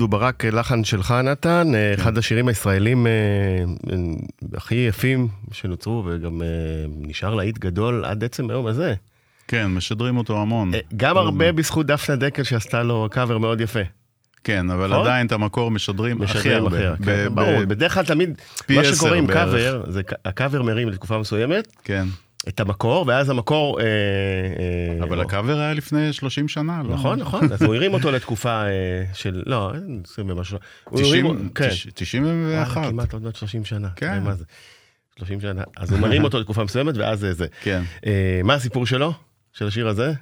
דודו 0.00 0.08
ברק, 0.18 0.44
לחן 0.44 0.84
שלך 0.84 1.14
נתן, 1.24 1.74
אה, 1.74 1.94
אחד 1.94 2.18
השירים 2.18 2.48
הישראלים 2.48 3.06
אה, 3.06 3.12
אה, 3.92 3.96
הכי 4.56 4.74
יפים 4.74 5.28
שנוצרו, 5.52 6.04
וגם 6.06 6.42
נשאר 6.96 7.34
להיט 7.34 7.58
גדול 7.58 8.04
עד 8.04 8.24
עצם 8.24 8.50
היום 8.50 8.66
הזה. 8.66 8.94
כן, 9.48 9.66
משדרים 9.66 10.16
אותו 10.16 10.42
המון. 10.42 10.72
גם 10.96 11.16
הרבה 11.16 11.52
בזכות 11.52 11.86
דפנה 11.86 12.16
דקל 12.16 12.42
שעשתה 12.42 12.82
לו 12.82 13.08
קאבר 13.10 13.38
מאוד 13.38 13.60
יפה. 13.60 13.80
כן, 14.44 14.70
אבל 14.70 14.90
נכון? 14.90 15.06
עדיין 15.06 15.26
את 15.26 15.32
המקור 15.32 15.70
משדרים 15.70 16.22
הכי 16.22 16.54
הרבה. 16.54 16.70
ב- 16.94 16.96
כן, 17.04 17.04
ב- 17.04 17.34
ברור, 17.34 17.64
בדרך 17.64 17.94
כלל 17.94 18.04
תמיד, 18.04 18.40
מה 18.70 18.84
שקורה 18.84 19.16
עם. 19.16 19.26
קאבר, 19.26 19.84
הקאבר 20.24 20.62
מרים 20.62 20.88
לתקופה 20.88 21.18
מסוימת, 21.18 21.72
כן. 21.84 22.04
את 22.48 22.60
המקור, 22.60 23.04
ואז 23.08 23.30
המקור... 23.30 23.80
אה, 23.80 23.84
אה, 23.84 25.04
אבל 25.04 25.16
או- 25.18 25.22
הקאבר 25.22 25.58
היה 25.58 25.74
לפני 25.74 26.12
30 26.12 26.48
שנה, 26.48 26.82
לא? 26.82 26.94
נכון, 26.94 27.18
נכון, 27.18 27.52
אז 27.52 27.62
הוא 27.62 27.74
הרים 27.74 27.94
אותו 27.94 28.10
לתקופה 28.10 28.62
אה, 28.62 28.68
של, 29.14 29.42
לא, 29.46 29.72
אין 29.74 30.02
20 30.04 30.30
ומשהו, 30.30 30.58
הוא 30.84 31.00
הרים- 31.00 31.26
90, 31.26 31.48
כן. 31.54 31.68
תש- 31.68 31.86
91. 31.94 32.76
וואלה, 32.76 32.90
כמעט 32.90 33.12
עוד 33.12 33.22
מעט 33.22 33.36
30 33.36 33.64
שנה. 33.64 33.88
כן. 33.96 34.22
מה 34.22 34.34
זה? 34.34 34.44
30 35.18 35.40
שנה. 35.40 35.62
אז 35.76 35.92
הוא 35.92 36.00
מרים 36.00 36.24
אותו 36.24 36.40
לתקופה 36.40 36.64
מסוימת, 36.64 36.96
ואז 36.96 37.20
זה 37.20 37.32
זה. 37.32 37.46
כן. 37.62 37.82
מה 38.44 38.54
הסיפור 38.54 38.86
שלו? 38.86 39.12
של 39.52 39.66
השיר 39.66 39.88
הזה? 39.88 40.12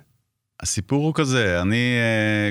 הסיפור 0.61 1.05
הוא 1.05 1.15
כזה, 1.15 1.61
אני, 1.63 1.97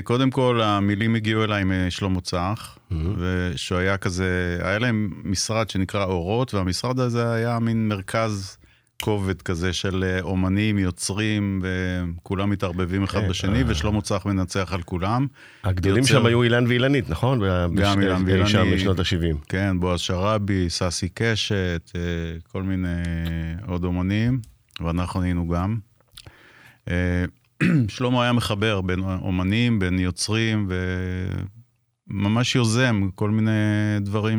קודם 0.04 0.30
כל, 0.30 0.60
המילים 0.64 1.14
הגיעו 1.14 1.44
אליי 1.44 1.62
משלמה 1.66 2.20
צח, 2.20 2.78
ושהוא 3.18 3.78
היה 3.78 3.96
כזה, 3.96 4.58
היה 4.62 4.78
להם 4.78 5.10
משרד 5.24 5.70
שנקרא 5.70 6.04
אורות, 6.04 6.54
והמשרד 6.54 7.00
הזה 7.00 7.32
היה 7.32 7.58
מין 7.58 7.88
מרכז 7.88 8.57
כובד 9.02 9.42
כזה 9.42 9.72
של 9.72 10.04
אה, 10.04 10.20
אומנים, 10.20 10.78
יוצרים, 10.78 11.62
וכולם 11.62 12.50
מתערבבים 12.50 13.02
אחד 13.02 13.20
כן, 13.20 13.28
בשני, 13.28 13.58
אה. 13.58 13.64
ושלמה 13.66 14.00
צח 14.00 14.26
מנצח 14.26 14.72
על 14.72 14.82
כולם. 14.82 15.26
הגדולים 15.64 15.98
יוצר- 16.02 16.08
שם 16.14 16.26
היו 16.26 16.42
אילן 16.42 16.66
ואילנית, 16.66 17.10
נכון? 17.10 17.40
גם 17.74 18.00
אילן 18.00 18.22
ואילנית. 18.26 18.48
שם 18.48 18.66
בשנות 18.74 18.98
ה-70. 18.98 19.36
כן, 19.48 19.76
בועז 19.80 20.00
שראבי, 20.00 20.66
ססי 20.70 21.08
קשת, 21.14 21.90
אה, 21.94 22.00
כל 22.52 22.62
מיני 22.62 22.88
עוד 23.66 23.84
אומנים, 23.84 24.40
ואנחנו 24.80 25.22
היינו 25.22 25.48
גם. 25.48 25.78
אה, 26.88 27.24
שלמה 27.88 28.22
היה 28.22 28.32
מחבר 28.32 28.80
בין 28.80 29.00
אומנים, 29.00 29.78
בין 29.78 29.98
יוצרים, 29.98 30.68
וממש 32.10 32.54
יוזם 32.56 33.08
כל 33.14 33.30
מיני 33.30 33.50
דברים 34.00 34.38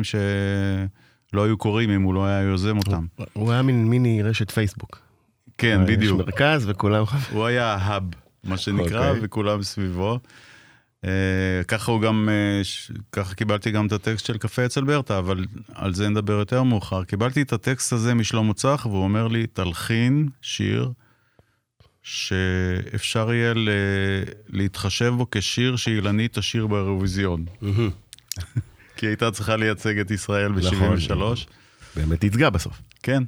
שלא 1.30 1.44
היו 1.44 1.56
קורים 1.56 1.90
אם 1.90 2.02
הוא 2.02 2.14
לא 2.14 2.26
היה 2.26 2.40
יוזם 2.40 2.78
אותם. 2.78 3.06
הוא 3.32 3.52
היה 3.52 3.62
מין 3.62 3.88
מיני 3.88 4.22
רשת 4.22 4.50
פייסבוק. 4.50 4.98
כן, 5.58 5.80
בדיוק. 5.86 6.20
יש 6.20 6.26
מרכז 6.26 6.68
וכולם... 6.68 7.04
הוא 7.32 7.46
היה 7.46 7.74
ההאב, 7.74 8.02
מה 8.44 8.56
שנקרא, 8.56 9.08
אוקיי. 9.08 9.20
וכולם 9.24 9.62
סביבו. 9.62 10.18
Uh, 11.04 11.08
ככה 11.68 11.92
הוא 11.92 12.00
גם, 12.00 12.28
uh, 12.28 12.64
ש... 12.64 12.92
ככה 13.12 13.34
קיבלתי 13.34 13.70
גם 13.70 13.86
את 13.86 13.92
הטקסט 13.92 14.26
של 14.26 14.38
קפה 14.38 14.66
אצל 14.66 14.84
ברטה, 14.84 15.18
אבל 15.18 15.44
על 15.74 15.94
זה 15.94 16.08
נדבר 16.08 16.32
יותר 16.32 16.62
מאוחר. 16.62 17.04
קיבלתי 17.04 17.42
את 17.42 17.52
הטקסט 17.52 17.92
הזה 17.92 18.14
משלמה 18.14 18.54
צח, 18.54 18.86
והוא 18.90 19.04
אומר 19.04 19.28
לי, 19.28 19.46
תלחין 19.46 20.28
שיר 20.42 20.90
שאפשר 22.02 23.32
יהיה 23.32 23.54
ל... 23.54 23.68
להתחשב 24.48 25.14
בו 25.16 25.26
כשיר 25.30 25.76
שאילנית 25.76 26.38
תשיר 26.38 26.66
באירוויזיון. 26.66 27.44
כי 29.00 29.06
היא 29.06 29.10
הייתה 29.10 29.30
צריכה 29.30 29.56
לייצג 29.56 29.98
את 29.98 30.10
ישראל 30.10 30.52
נכון. 30.52 30.96
ב-73. 30.96 31.46
באמת 31.96 32.24
ייצגה 32.24 32.50
בסוף. 32.50 32.82
כן. 33.02 33.22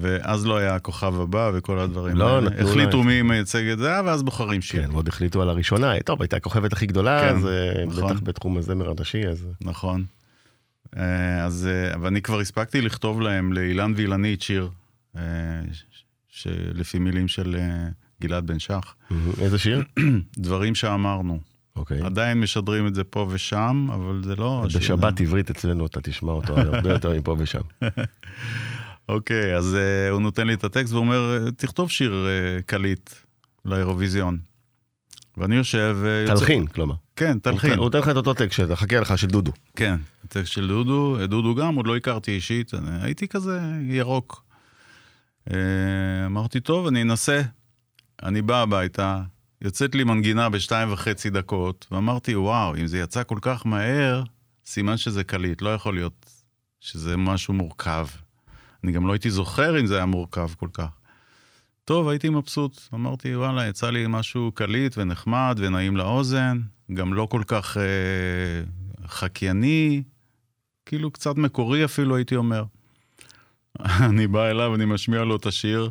ואז 0.00 0.46
לא 0.46 0.56
היה 0.56 0.74
הכוכב 0.74 1.20
הבא 1.20 1.50
וכל 1.54 1.78
הדברים 1.78 2.16
לא, 2.16 2.36
האלה. 2.36 2.50
החליטו 2.62 3.00
את 3.00 3.06
מי 3.06 3.22
מייצג 3.22 3.66
את 3.66 3.78
זה, 3.78 3.90
ואז 4.04 4.22
בוחרים 4.22 4.62
שיר. 4.62 4.82
כן, 4.82 4.90
ועוד 4.90 5.08
החליטו 5.08 5.42
על 5.42 5.48
הראשונה. 5.48 6.00
טוב, 6.00 6.22
הייתה 6.22 6.36
הכוכבת 6.36 6.72
הכי 6.72 6.86
גדולה, 6.86 7.20
כן, 7.20 7.36
אז 7.36 7.46
אה, 7.46 7.84
נכון. 7.86 8.10
בטח 8.10 8.20
בתחום 8.22 8.56
הזמר 8.56 8.90
הנשי, 8.90 9.26
אז... 9.28 9.48
נכון. 9.60 10.04
אה, 10.96 11.44
אז, 11.44 11.68
אה, 11.72 12.00
ואני 12.00 12.22
כבר 12.22 12.40
הספקתי 12.40 12.80
לכתוב 12.80 13.20
להם, 13.20 13.52
לאילן 13.52 13.92
ואילנית, 13.96 14.42
שיר, 14.42 14.70
אה, 15.16 15.22
שלפי 16.28 16.98
מילים 16.98 17.28
של 17.28 17.56
אה, 17.58 17.88
גלעד 18.20 18.46
בן 18.46 18.58
שח. 18.58 18.94
איזה 19.40 19.58
שיר? 19.58 19.82
דברים 20.38 20.74
שאמרנו. 20.74 21.55
אוקיי. 21.76 22.00
עדיין 22.02 22.40
משדרים 22.40 22.86
את 22.86 22.94
זה 22.94 23.04
פה 23.04 23.26
ושם, 23.30 23.88
אבל 23.94 24.22
זה 24.24 24.36
לא... 24.36 24.66
בשבת. 24.74 25.20
עברית 25.20 25.50
אצלנו 25.50 25.86
אתה 25.86 26.00
תשמע 26.00 26.32
אותו 26.32 26.56
הרבה 26.58 26.92
יותר 26.92 27.14
מפה 27.18 27.36
ושם. 27.38 27.60
אוקיי, 29.08 29.56
אז 29.56 29.74
אה, 29.74 30.10
הוא 30.10 30.20
נותן 30.20 30.46
לי 30.46 30.54
את 30.54 30.64
הטקסט 30.64 30.92
ואומר, 30.92 31.50
תכתוב 31.56 31.90
שיר 31.90 32.26
אה, 32.26 32.62
קליט 32.62 33.10
לאירוויזיון. 33.64 34.38
ואני 35.36 35.56
יושב... 35.56 35.96
אה, 36.04 36.22
יוצא- 36.22 36.34
תלחין, 36.40 36.66
כלומר. 36.66 36.94
כן, 37.16 37.38
תלחין. 37.38 37.70
הוא 37.70 37.84
נותן 37.84 37.98
לך 37.98 38.08
את 38.08 38.16
אותו 38.16 38.34
טקסט, 38.34 38.60
חכה 38.74 39.00
לך, 39.00 39.18
של 39.18 39.26
דודו. 39.26 39.52
כן, 39.76 39.96
הטקסט 40.24 40.52
של 40.52 40.68
דודו, 40.68 41.26
דודו 41.26 41.54
גם, 41.54 41.74
עוד 41.74 41.86
לא 41.86 41.96
הכרתי 41.96 42.30
אישית, 42.30 42.74
אני 42.74 43.02
הייתי 43.02 43.28
כזה 43.28 43.60
ירוק. 43.88 44.44
אה, 45.50 45.56
אמרתי, 46.26 46.60
טוב, 46.60 46.86
אני 46.86 47.02
אנסה. 47.02 47.42
אני 48.22 48.42
בא 48.42 48.62
הביתה, 48.62 49.22
יוצאת 49.62 49.94
לי 49.94 50.04
מנגינה 50.04 50.48
בשתיים 50.48 50.92
וחצי 50.92 51.30
דקות, 51.30 51.86
ואמרתי, 51.90 52.36
וואו, 52.36 52.76
אם 52.76 52.86
זה 52.86 52.98
יצא 52.98 53.22
כל 53.22 53.38
כך 53.42 53.66
מהר, 53.66 54.22
סימן 54.66 54.96
שזה 54.96 55.24
קליט, 55.24 55.62
לא 55.62 55.74
יכול 55.74 55.94
להיות 55.94 56.30
שזה 56.80 57.16
משהו 57.16 57.54
מורכב. 57.54 58.06
אני 58.84 58.92
גם 58.92 59.06
לא 59.06 59.12
הייתי 59.12 59.30
זוכר 59.30 59.80
אם 59.80 59.86
זה 59.86 59.96
היה 59.96 60.06
מורכב 60.06 60.48
כל 60.56 60.68
כך. 60.72 60.88
טוב, 61.84 62.08
הייתי 62.08 62.28
מבסוט. 62.28 62.80
אמרתי, 62.94 63.36
וואלה, 63.36 63.66
יצא 63.66 63.90
לי 63.90 64.04
משהו 64.08 64.52
קליט 64.54 64.98
ונחמד 64.98 65.56
ונעים 65.58 65.96
לאוזן, 65.96 66.60
גם 66.94 67.14
לא 67.14 67.26
כל 67.30 67.42
כך 67.46 67.76
אה, 67.76 67.82
חקייני, 69.08 70.02
כאילו 70.86 71.10
קצת 71.10 71.36
מקורי 71.36 71.84
אפילו, 71.84 72.16
הייתי 72.16 72.36
אומר. 72.36 72.64
אני 74.10 74.26
בא 74.26 74.46
אליו, 74.46 74.74
אני 74.74 74.84
משמיע 74.84 75.24
לו 75.24 75.36
את 75.36 75.46
השיר, 75.46 75.90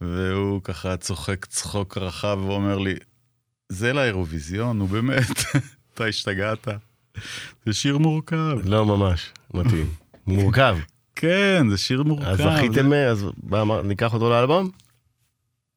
והוא 0.00 0.60
ככה 0.64 0.96
צוחק 0.96 1.44
צחוק 1.46 1.98
רחב 1.98 2.38
ואומר 2.46 2.78
לי, 2.78 2.94
זה 3.68 3.92
לאירוויזיון, 3.92 4.78
נו 4.78 4.86
באמת, 4.86 5.30
אתה 5.94 6.04
השתגעת. 6.04 6.68
זה 7.66 7.72
שיר 7.72 7.98
מורכב. 7.98 8.58
לא 8.64 8.86
ממש, 8.86 9.32
מתאים. 9.54 9.86
מורכב. 10.26 10.78
כן, 11.16 11.66
זה 11.70 11.78
שיר 11.78 12.02
מורכב. 12.02 12.26
אז 12.26 12.56
זכיתם, 12.56 12.92
אז 12.92 13.26
מה, 13.42 13.82
ניקח 13.84 14.14
אותו 14.14 14.30
לאלבום? 14.30 14.70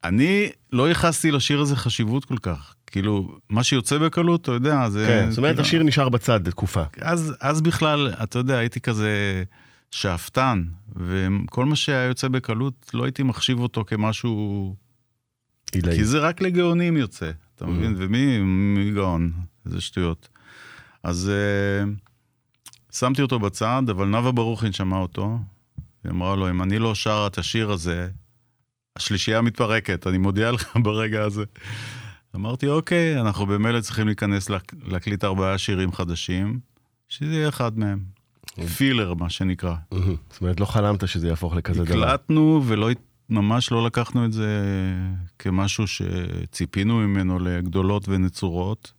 אני 0.03 0.49
לא 0.73 0.89
ייחסתי 0.89 1.31
לשיר 1.31 1.61
הזה 1.61 1.75
חשיבות 1.75 2.25
כל 2.25 2.37
כך. 2.37 2.73
כאילו, 2.87 3.37
מה 3.49 3.63
שיוצא 3.63 3.97
בקלות, 3.97 4.41
אתה 4.41 4.51
יודע, 4.51 4.89
זה... 4.89 5.05
כן, 5.07 5.29
זאת 5.29 5.37
אומרת, 5.37 5.51
כאילו- 5.55 5.67
השיר 5.67 5.83
נשאר 5.83 6.09
בצד 6.09 6.47
לתקופה. 6.47 6.83
אז, 7.01 7.33
אז 7.39 7.61
בכלל, 7.61 8.13
אתה 8.23 8.39
יודע, 8.39 8.57
הייתי 8.57 8.81
כזה 8.81 9.43
שאפתן, 9.91 10.63
וכל 10.95 11.65
מה 11.65 11.75
שהיה 11.75 12.03
יוצא 12.07 12.27
בקלות, 12.27 12.91
לא 12.93 13.03
הייתי 13.03 13.23
מחשיב 13.23 13.59
אותו 13.59 13.83
כמשהו... 13.87 14.75
עילאי. 15.73 15.95
כי 15.95 16.05
זה 16.05 16.19
רק 16.19 16.41
לגאונים 16.41 16.97
יוצא, 16.97 17.31
אתה 17.55 17.65
Mm. 17.65 17.67
מבין? 17.67 17.95
ומי 17.97 18.39
מי 18.39 18.91
גאון? 18.93 19.31
איזה 19.65 19.81
שטויות. 19.81 20.29
אז 21.03 21.31
uh, 21.31 22.93
שמתי 22.95 23.21
אותו 23.21 23.39
בצד, 23.39 23.83
אבל 23.91 24.07
נאוה 24.07 24.31
ברוכין 24.31 24.71
שמעה 24.71 24.99
אותו, 24.99 25.39
היא 26.03 26.11
אמרה 26.11 26.35
לו, 26.35 26.49
אם 26.49 26.61
אני 26.61 26.79
לא 26.79 26.95
שרה 26.95 27.27
את 27.27 27.37
השיר 27.37 27.71
הזה, 27.71 28.09
השלישייה 28.95 29.41
מתפרקת, 29.41 30.07
אני 30.07 30.17
מודיע 30.17 30.51
לך 30.51 30.75
ברגע 30.83 31.23
הזה. 31.23 31.43
אמרתי, 32.35 32.67
אוקיי, 32.67 33.21
אנחנו 33.21 33.45
במילא 33.45 33.81
צריכים 33.81 34.07
להיכנס 34.07 34.49
להק- 34.49 34.73
להקליט 34.87 35.23
ארבעה 35.23 35.57
שירים 35.57 35.91
חדשים, 35.91 36.59
שזה 37.09 37.33
יהיה 37.35 37.49
אחד 37.49 37.79
מהם. 37.79 38.03
פילר, 38.77 39.13
מה 39.13 39.29
שנקרא. 39.29 39.75
זאת 39.91 40.41
אומרת, 40.41 40.59
לא 40.59 40.65
חלמת 40.65 41.07
שזה 41.07 41.27
יהפוך 41.27 41.55
לכזה 41.55 41.83
דבר. 41.83 42.03
הקלטנו 42.03 42.61
ולא, 42.65 42.89
ממש 43.29 43.71
לא 43.71 43.85
לקחנו 43.85 44.25
את 44.25 44.33
זה 44.33 44.61
כמשהו 45.39 45.87
שציפינו 45.87 46.97
ממנו 46.97 47.39
לגדולות 47.39 48.09
ונצורות, 48.09 48.93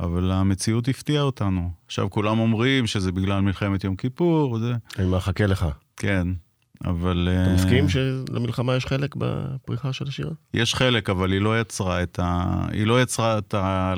אבל 0.00 0.30
המציאות 0.32 0.88
הפתיעה 0.88 1.22
אותנו. 1.22 1.70
עכשיו 1.86 2.10
כולם 2.10 2.38
אומרים 2.38 2.86
שזה 2.86 3.12
בגלל 3.12 3.40
מלחמת 3.40 3.84
יום 3.84 3.96
כיפור, 3.96 4.52
וזה, 4.52 4.74
אני 4.98 5.06
מחכה 5.06 5.46
לך. 5.46 5.66
כן, 5.96 6.28
אבל... 6.84 7.28
אתה 7.32 7.50
אה, 7.50 7.54
מסכים 7.54 7.88
שלמלחמה 7.88 8.76
יש 8.76 8.86
חלק 8.86 9.14
בפריחה 9.18 9.92
של 9.92 10.08
השיר? 10.08 10.32
יש 10.54 10.74
חלק, 10.74 11.10
אבל 11.10 11.32
היא 11.32 11.40
לא 11.40 11.60
יצרה 11.60 12.02
את 12.02 12.18
ה... 12.18 12.44
היא 12.72 12.86
לא 12.86 13.02
יצרה 13.02 13.38
את 13.38 13.54
ה... 13.54 13.94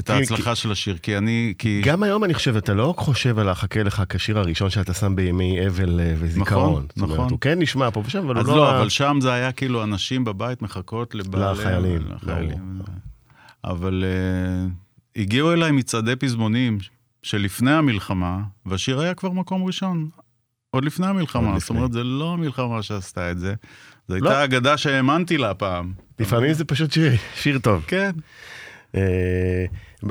את 0.00 0.06
כי- 0.06 0.12
ההצלחה 0.12 0.54
של 0.54 0.72
השיר, 0.72 0.96
כי 0.98 1.18
אני... 1.18 1.54
כי... 1.58 1.80
גם 1.84 2.02
היום 2.02 2.24
אני 2.24 2.34
חושב, 2.34 2.56
אתה 2.56 2.74
לא 2.74 2.94
חושב 2.98 3.38
על 3.38 3.48
החכה 3.48 3.82
לך 3.82 4.02
כשיר 4.08 4.38
הראשון 4.38 4.70
שאתה 4.70 4.94
שם 4.94 5.16
בימי 5.16 5.66
אבל 5.66 6.00
אה, 6.00 6.14
וזיכרון. 6.18 6.86
זאת 6.88 6.96
אומרת, 7.02 7.10
נכון. 7.18 7.30
הוא 7.30 7.38
כן 7.40 7.58
נשמע 7.58 7.90
פה 7.90 8.02
ושם, 8.06 8.18
אבל 8.18 8.38
אז 8.38 8.48
הוא 8.48 8.56
לא, 8.56 8.62
לא... 8.62 8.70
ה- 8.72 8.78
אבל 8.80 8.88
שם 8.88 9.18
זה 9.20 9.32
היה 9.32 9.52
כאילו 9.52 9.82
אנשים 9.82 10.24
בבית 10.24 10.62
מחכות 10.62 11.14
לבעלי... 11.14 11.60
לחיילים, 11.60 12.02
לחיילים. 12.16 12.78
אבל 13.64 14.04
uh, 14.04 15.20
הגיעו 15.20 15.52
אליי 15.52 15.70
מצעדי 15.70 16.16
פזמונים 16.16 16.78
שלפני 17.22 17.70
המלחמה, 17.72 18.38
והשיר 18.66 19.00
היה 19.00 19.14
כבר 19.14 19.30
מקום 19.30 19.64
ראשון. 19.64 20.08
עוד 20.70 20.84
לפני 20.84 21.06
המלחמה, 21.06 21.46
עוד 21.50 21.58
זאת 21.60 21.62
לפני. 21.64 21.76
אומרת, 21.76 21.92
זה 21.92 22.04
לא 22.04 22.32
המלחמה 22.32 22.82
שעשתה 22.82 23.30
את 23.30 23.38
זה. 23.38 23.54
זו 24.08 24.16
לא. 24.18 24.28
הייתה 24.28 24.44
אגדה 24.44 24.76
שהאמנתי 24.76 25.38
לה 25.38 25.54
פעם. 25.54 25.92
לפעמים 26.18 26.52
זה 26.52 26.64
פשוט 26.64 26.92
שיר, 26.92 27.12
שיר 27.34 27.58
טוב. 27.58 27.84
כן. 27.86 28.10
אה, 28.94 29.64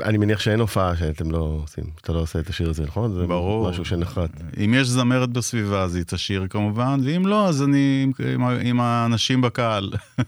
אני 0.04 0.18
מניח 0.18 0.40
שאין 0.40 0.60
הופעה 0.60 0.96
שאתם 0.96 1.30
לא 1.30 1.60
עושים, 1.62 1.84
שאתה 1.96 2.12
לא 2.12 2.18
עושה 2.18 2.38
את 2.38 2.48
השיר 2.48 2.70
הזה, 2.70 2.82
נכון? 2.82 3.14
זה 3.14 3.26
ברור. 3.26 3.70
משהו 3.70 3.84
שנחת. 3.84 4.30
אם 4.64 4.74
יש 4.74 4.88
זמרת 4.88 5.30
בסביבה, 5.30 5.82
אז 5.82 5.94
היא 5.94 6.04
תשיר 6.06 6.46
כמובן, 6.50 7.00
ואם 7.04 7.26
לא, 7.26 7.48
אז 7.48 7.62
אני 7.62 8.00
עם, 8.04 8.12
עם, 8.34 8.42
עם 8.62 8.80
האנשים 8.80 9.40
בקהל. 9.40 9.90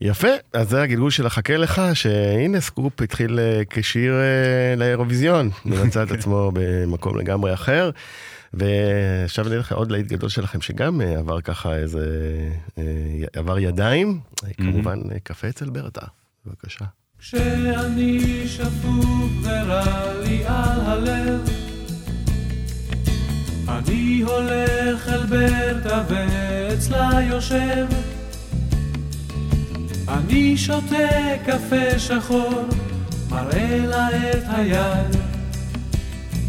יפה, 0.00 0.28
אז 0.52 0.68
זה 0.68 0.82
הגלגול 0.82 1.10
של 1.10 1.26
החכה 1.26 1.56
לך, 1.56 1.82
שהנה 1.94 2.60
סקופ 2.60 3.02
התחיל 3.02 3.38
אה, 3.38 3.62
כשיר 3.70 4.14
אה, 4.14 4.74
לאירוויזיון, 4.76 5.50
ומצא 5.66 6.02
את 6.02 6.10
עצמו 6.10 6.50
במקום 6.54 7.18
לגמרי 7.18 7.54
אחר. 7.54 7.90
ועכשיו 8.54 9.46
אני 9.46 9.56
אלך 9.56 9.72
עוד 9.72 9.90
להיט 9.90 10.06
גדול 10.06 10.28
שלכם, 10.28 10.60
שגם 10.60 11.00
עבר 11.00 11.40
ככה 11.40 11.76
איזה, 11.76 12.06
עבר 13.32 13.58
ידיים, 13.58 14.20
כמובן 14.56 14.98
אה, 15.12 15.20
קפה 15.22 15.48
אצל 15.48 15.70
ברטה, 15.70 16.06
בבקשה. 16.46 16.84
כשאני 17.20 18.44
שפוף 18.46 19.30
ורע 19.42 20.12
לי 20.24 20.42
על 20.46 20.80
הלב 20.80 21.50
אני 23.68 24.20
הולך 24.26 25.08
אל 25.08 25.26
ברטה 25.26 26.02
ואצלה 26.08 27.10
יושב 27.22 27.86
אני 30.08 30.56
שותה 30.56 31.36
קפה 31.46 31.98
שחור, 31.98 32.64
מראה 33.30 33.78
לה 33.86 34.08
את 34.08 34.44
היד 34.48 35.16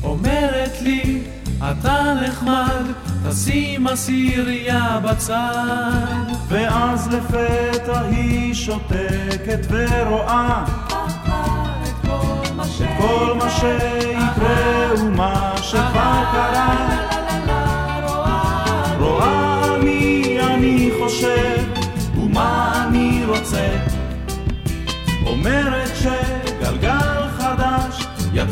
אומרת 0.03 0.81
לי, 0.81 1.21
אתה 1.59 2.13
נחמד, 2.27 2.85
תשים 3.29 3.87
עשירייה 3.87 4.99
בצד. 5.03 6.23
ואז 6.47 7.07
לפתע 7.13 8.01
היא 8.01 8.53
שותקת 8.53 9.59
ורואה 9.69 10.65
כל 12.97 13.33
מה 13.37 13.49
שיקרה 13.49 14.93
ומה 14.99 15.53
שכבר 15.61 16.23
קרה. 16.31 16.97
רואה 18.99 19.77
מי 19.83 20.37
אני 20.41 20.91
חושב 20.99 21.63
ומה 22.15 22.85
אני 22.87 23.25
רוצה. 23.25 23.67
אומרת 25.25 25.78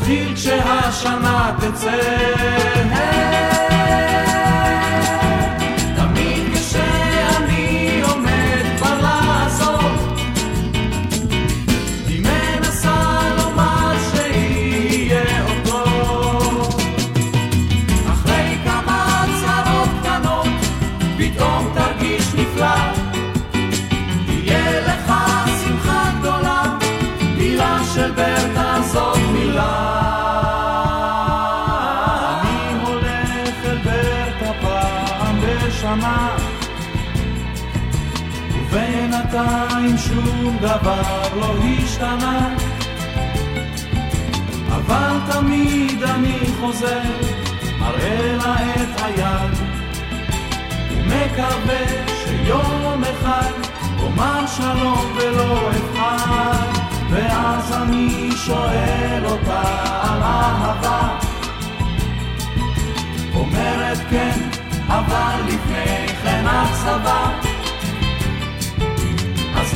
יתחיל 0.09 0.35
כשהשנה 0.35 1.51
תצא 1.59 3.56
דבר 40.67 41.21
לא 41.39 41.53
השתנה. 41.83 42.49
אבל 44.75 45.17
תמיד 45.31 46.03
אני 46.03 46.39
חוזר, 46.59 47.01
מראה 47.79 48.35
לה 48.35 48.55
את 48.75 49.01
היד 49.01 49.53
ומקווה 50.91 51.85
שיום 52.25 53.03
אחד 53.03 53.51
אומר 54.03 54.47
שלום 54.47 55.15
ולא 55.15 55.69
אבחר 55.69 56.51
ואז 57.09 57.73
אני 57.81 58.29
שואל 58.35 59.25
אותה 59.25 59.61
על 60.01 60.21
אהבה. 60.23 61.19
אומרת 63.35 63.97
כן, 64.09 64.49
אבל 64.87 65.41
לפני 65.47 66.07
כן 66.23 66.47
אז 66.47 66.87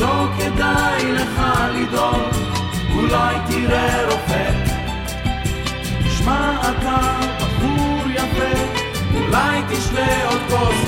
לא 0.01 0.27
כדאי 0.37 1.11
לך 1.11 1.41
לדאוג, 1.73 2.33
אולי 2.95 3.35
תראה 3.49 4.05
רופא. 4.05 4.51
שמע 6.09 6.61
אתה 6.61 7.19
בחור 7.39 8.11
יפה, 8.15 8.61
אולי 9.13 9.61
תשתה 9.69 10.25
עוד 10.29 10.41
כוס 10.49 10.80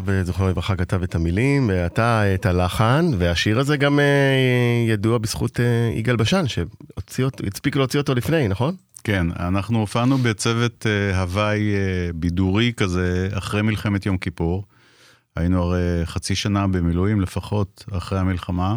כתב, 0.00 0.10
אה, 0.10 0.24
זכרונו 0.24 0.50
לברכה, 0.50 0.76
כתב 0.76 1.02
את 1.02 1.14
המילים, 1.14 1.70
ואתה 1.72 2.34
את 2.34 2.46
הלחן, 2.46 3.10
והשיר 3.18 3.58
הזה 3.58 3.76
גם 3.76 4.00
אה, 4.00 4.84
ידוע 4.88 5.18
בזכות 5.18 5.60
אה, 5.60 5.64
יגאל 5.94 6.16
בשן, 6.16 6.44
שהספיק 6.48 7.76
להוציא 7.76 8.00
אותו 8.00 8.14
לפני, 8.14 8.48
נכון? 8.48 8.74
כן, 9.04 9.26
אנחנו 9.38 9.78
הופענו 9.78 10.18
בצוות 10.18 10.86
אה, 10.86 11.20
הוואי 11.20 11.74
אה, 11.74 12.10
בידורי 12.14 12.72
כזה 12.76 13.28
אחרי 13.32 13.62
מלחמת 13.62 14.06
יום 14.06 14.18
כיפור. 14.18 14.64
היינו 15.36 15.62
הרי 15.62 16.06
חצי 16.06 16.34
שנה 16.34 16.66
במילואים 16.66 17.20
לפחות 17.20 17.84
אחרי 17.92 18.18
המלחמה, 18.18 18.76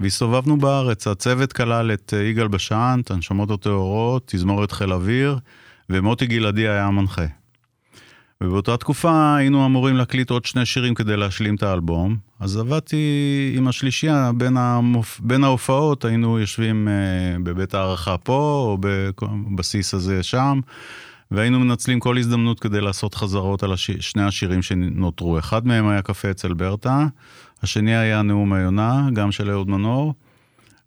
והסתובבנו 0.00 0.56
בארץ. 0.56 1.06
הצוות 1.06 1.52
כלל 1.52 1.92
את 1.92 2.14
אה, 2.16 2.22
יגאל 2.22 2.48
בשן, 2.48 3.00
את 3.04 3.10
הנשמות 3.10 3.50
הטהורות, 3.50 4.22
תזמורת 4.26 4.72
חיל 4.72 4.92
אוויר, 4.92 5.38
ומוטי 5.90 6.26
גלעדי 6.26 6.68
היה 6.68 6.86
המנחה. 6.86 7.41
ובאותה 8.42 8.76
תקופה 8.76 9.36
היינו 9.36 9.66
אמורים 9.66 9.96
להקליט 9.96 10.30
עוד 10.30 10.44
שני 10.44 10.66
שירים 10.66 10.94
כדי 10.94 11.16
להשלים 11.16 11.54
את 11.54 11.62
האלבום. 11.62 12.16
אז 12.40 12.56
עבדתי 12.56 12.96
עם 13.56 13.68
השלישייה, 13.68 14.30
בין, 14.36 14.56
המופ... 14.56 15.20
בין 15.20 15.44
ההופעות 15.44 16.04
היינו 16.04 16.38
יושבים 16.38 16.88
אה, 16.88 17.38
בבית 17.42 17.74
הערכה 17.74 18.18
פה, 18.18 18.66
או 18.66 18.78
בבסיס 18.80 19.94
הזה 19.94 20.22
שם, 20.22 20.60
והיינו 21.30 21.60
מנצלים 21.60 22.00
כל 22.00 22.18
הזדמנות 22.18 22.60
כדי 22.60 22.80
לעשות 22.80 23.14
חזרות 23.14 23.62
על 23.62 23.72
הש... 23.72 23.90
שני 23.90 24.22
השירים 24.22 24.62
שנותרו. 24.62 25.38
אחד 25.38 25.66
מהם 25.66 25.88
היה 25.88 26.02
קפה 26.02 26.30
אצל 26.30 26.54
ברטה, 26.54 27.06
השני 27.62 27.96
היה 27.96 28.22
נאום 28.22 28.52
היונה, 28.52 29.08
גם 29.12 29.32
של 29.32 29.50
אהוד 29.50 29.68
מנור. 29.68 30.14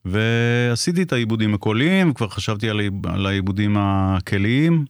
ועשיתי 0.06 1.02
את 1.02 1.14
העיבודים 1.14 1.54
הקוליים, 1.54 2.14
כבר 2.14 2.28
חשבתי 2.28 2.70
על 3.04 3.26
העיבודים 3.26 3.78
הכליים, 3.80 4.86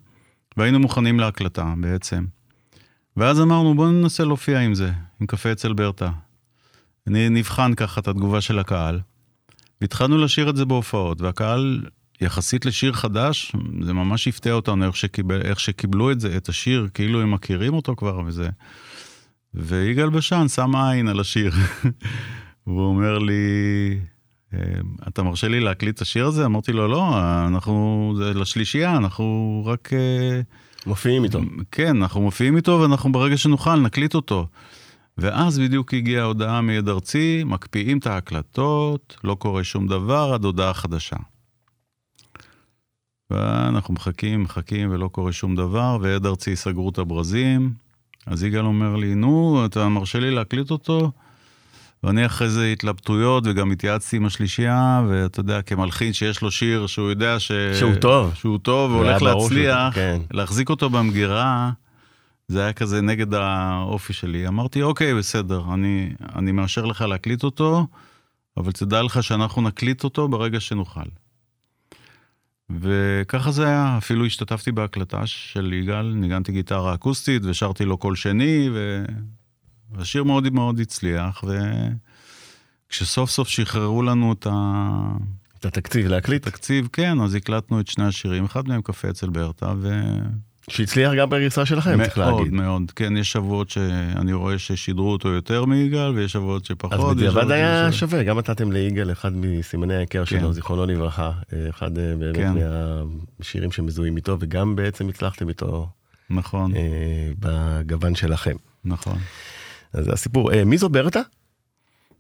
והיינו 0.57 0.79
מוכנים 0.79 1.19
להקלטה 1.19 1.73
בעצם. 1.77 2.34
ואז 3.17 3.41
אמרנו, 3.41 3.75
בואו 3.75 3.91
ננסה 3.91 4.23
להופיע 4.23 4.59
עם 4.59 4.73
זה, 4.73 4.91
עם 5.21 5.27
קפה 5.27 5.51
אצל 5.51 5.73
ברטה. 5.73 6.11
נבחן 7.07 7.73
ככה 7.73 8.01
את 8.01 8.07
התגובה 8.07 8.41
של 8.41 8.59
הקהל. 8.59 8.99
והתחלנו 9.81 10.17
לשיר 10.17 10.49
את 10.49 10.55
זה 10.55 10.65
בהופעות, 10.65 11.21
והקהל, 11.21 11.85
יחסית 12.21 12.65
לשיר 12.65 12.93
חדש, 12.93 13.55
זה 13.81 13.93
ממש 13.93 14.27
הפתיע 14.27 14.53
אותנו 14.53 14.85
איך, 14.85 14.95
שקיבל, 14.95 15.41
איך 15.41 15.59
שקיבלו 15.59 16.11
את 16.11 16.19
זה, 16.19 16.37
את 16.37 16.49
השיר, 16.49 16.87
כאילו 16.93 17.21
הם 17.21 17.31
מכירים 17.31 17.73
אותו 17.73 17.95
כבר 17.95 18.21
וזה. 18.25 18.49
ויגאל 19.53 20.09
בשן 20.09 20.47
שם 20.47 20.75
עין 20.75 21.07
על 21.07 21.19
השיר. 21.19 21.51
והוא 22.67 22.85
אומר 22.85 23.17
לי, 23.17 23.33
אה, 24.53 24.59
אתה 25.07 25.23
מרשה 25.23 25.47
לי 25.47 25.59
להקליט 25.59 25.95
את 25.95 26.01
השיר 26.01 26.25
הזה? 26.25 26.45
אמרתי 26.45 26.71
לו, 26.71 26.87
לא, 26.87 27.17
אנחנו, 27.47 28.13
זה 28.17 28.33
לשלישייה, 28.33 28.97
אנחנו 28.97 29.63
רק... 29.65 29.93
אה, 29.93 30.41
מופיעים 30.85 31.23
איתו. 31.23 31.39
כן, 31.71 32.01
אנחנו 32.01 32.21
מופיעים 32.21 32.57
איתו 32.57 32.79
ואנחנו 32.81 33.11
ברגע 33.11 33.37
שנוכל 33.37 33.75
נקליט 33.75 34.15
אותו. 34.15 34.47
ואז 35.17 35.59
בדיוק 35.59 35.93
הגיעה 35.93 36.23
ההודעה 36.23 36.61
מיד 36.61 36.89
ארצי, 36.89 37.43
מקפיאים 37.45 37.97
את 37.97 38.07
ההקלטות, 38.07 39.17
לא 39.23 39.35
קורה 39.35 39.63
שום 39.63 39.87
דבר 39.87 40.31
עד 40.33 40.43
הודעה 40.45 40.73
חדשה. 40.73 41.15
ואנחנו 43.31 43.93
מחכים, 43.93 44.43
מחכים 44.43 44.91
ולא 44.91 45.07
קורה 45.07 45.31
שום 45.31 45.55
דבר, 45.55 45.97
ויד 46.01 46.25
ארצי 46.25 46.55
סגרו 46.55 46.89
את 46.89 46.97
הברזים. 46.97 47.73
אז 48.25 48.43
יגאל 48.43 48.65
אומר 48.65 48.95
לי, 48.95 49.15
נו, 49.15 49.65
אתה 49.65 49.89
מרשה 49.89 50.19
לי 50.19 50.31
להקליט 50.31 50.71
אותו? 50.71 51.11
ואני 52.05 52.25
אחרי 52.25 52.49
זה 52.49 52.65
התלבטויות, 52.65 53.43
וגם 53.47 53.71
התייעצתי 53.71 54.17
עם 54.17 54.25
השלישייה, 54.25 55.03
ואתה 55.09 55.39
יודע, 55.39 55.61
כמלחין 55.61 56.13
שיש 56.13 56.41
לו 56.41 56.51
שיר 56.51 56.87
שהוא 56.87 57.09
יודע 57.09 57.39
ש... 57.39 57.51
שהוא 57.79 57.95
טוב. 57.95 58.33
שהוא 58.35 58.57
טוב, 58.57 58.91
והולך 58.91 59.21
להצליח, 59.21 59.95
כן. 59.95 60.21
להחזיק 60.31 60.69
אותו 60.69 60.89
במגירה, 60.89 61.71
זה 62.47 62.63
היה 62.63 62.73
כזה 62.73 63.01
נגד 63.01 63.33
האופי 63.33 64.13
שלי. 64.13 64.47
אמרתי, 64.47 64.81
אוקיי, 64.81 65.15
בסדר, 65.15 65.63
אני, 65.73 66.13
אני 66.35 66.51
מאשר 66.51 66.85
לך 66.85 67.01
להקליט 67.01 67.43
אותו, 67.43 67.87
אבל 68.57 68.71
תדע 68.71 69.01
לך 69.01 69.23
שאנחנו 69.23 69.61
נקליט 69.61 70.03
אותו 70.03 70.27
ברגע 70.27 70.59
שנוכל. 70.59 71.09
וככה 72.79 73.51
זה 73.51 73.67
היה, 73.67 73.97
אפילו 73.97 74.25
השתתפתי 74.25 74.71
בהקלטה 74.71 75.27
של 75.27 75.73
יגאל, 75.73 76.13
ניגנתי 76.15 76.51
גיטרה 76.51 76.93
אקוסטית 76.93 77.41
ושרתי 77.45 77.85
לו 77.85 77.97
קול 77.97 78.15
שני, 78.15 78.69
ו... 78.73 79.05
והשיר 79.91 80.23
מאוד 80.23 80.53
מאוד 80.53 80.79
הצליח, 80.79 81.43
וכשסוף 82.89 83.29
סוף 83.29 83.47
שחררו 83.47 84.03
לנו 84.03 84.33
את 84.33 84.47
ה... 84.49 84.91
את 85.59 85.65
התקציב 85.65 86.07
להקליט? 86.07 86.43
תקציב, 86.43 86.89
כן, 86.93 87.21
אז 87.21 87.35
הקלטנו 87.35 87.79
את 87.79 87.87
שני 87.87 88.05
השירים, 88.05 88.45
אחד 88.45 88.67
מהם 88.67 88.81
קפה 88.81 89.09
אצל 89.09 89.29
ברטה, 89.29 89.73
ו... 89.77 90.01
שהצליח 90.69 91.13
גם 91.13 91.29
בגרסה 91.29 91.65
שלכם, 91.65 92.03
צריך 92.03 92.17
להגיד. 92.17 92.37
מאוד 92.37 92.53
מאוד, 92.53 92.91
כן, 92.95 93.17
יש 93.17 93.31
שבועות 93.31 93.69
שאני 93.69 94.33
רואה 94.33 94.59
ששידרו 94.59 95.11
אותו 95.11 95.29
יותר 95.29 95.65
מיגאל, 95.65 96.11
ויש 96.15 96.31
שבועות 96.31 96.65
שפחות. 96.65 96.93
אז 96.93 97.15
בדיעבד 97.15 97.51
היה 97.51 97.91
שווה, 97.91 98.23
גם 98.23 98.37
נתתם 98.37 98.71
ליגאל 98.71 99.11
אחד 99.11 99.35
מסימני 99.35 99.95
ההיכר 99.95 100.25
כן. 100.25 100.39
שלו, 100.39 100.53
זיכרונו 100.53 100.85
לברכה, 100.85 101.31
אחד 101.69 101.97
אה, 101.97 102.15
באמת 102.15 102.35
כן. 102.35 102.53
מהשירים 103.39 103.71
שמזוהים 103.71 104.17
איתו, 104.17 104.37
וגם 104.39 104.75
בעצם 104.75 105.09
הצלחתם 105.09 105.49
איתו. 105.49 105.89
נכון. 106.29 106.75
אה, 106.75 106.81
בגוון 107.39 108.15
שלכם. 108.15 108.55
נכון. 108.85 109.17
זה 110.01 110.13
הסיפור. 110.13 110.53
אה, 110.53 110.65
מי 110.65 110.77
זו 110.77 110.89
ברטה? 110.89 111.21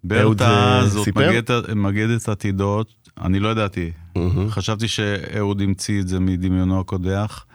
ברטה 0.03 0.81
זאת 0.85 1.07
מגדת, 1.07 1.69
מגדת 1.75 2.29
עתידות, 2.29 3.09
אני 3.21 3.39
לא 3.39 3.49
ידעתי. 3.49 3.91
Mm-hmm. 3.91 4.19
חשבתי 4.49 4.87
שאהוד 4.87 5.61
המציא 5.61 6.01
את 6.01 6.07
זה 6.07 6.19
מדמיונו 6.19 6.79
הקודח, 6.79 7.45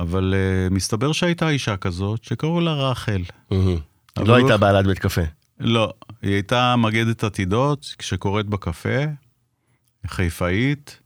אבל 0.00 0.34
uh, 0.34 0.74
מסתבר 0.74 1.12
שהייתה 1.12 1.48
אישה 1.48 1.76
כזאת 1.76 2.24
שקראו 2.24 2.60
לה 2.60 2.72
רחל. 2.72 3.22
Mm-hmm. 3.22 3.54
היא 4.16 4.26
לא 4.26 4.34
הייתה 4.34 4.56
בעלת 4.56 4.86
בית 4.86 4.98
קפה. 4.98 5.22
לא, 5.60 5.92
היא 6.22 6.32
הייתה 6.32 6.76
מגדת 6.76 7.24
עתידות 7.24 7.94
שקורית 8.00 8.46
בקפה, 8.46 8.98
חיפאית, 10.06 11.00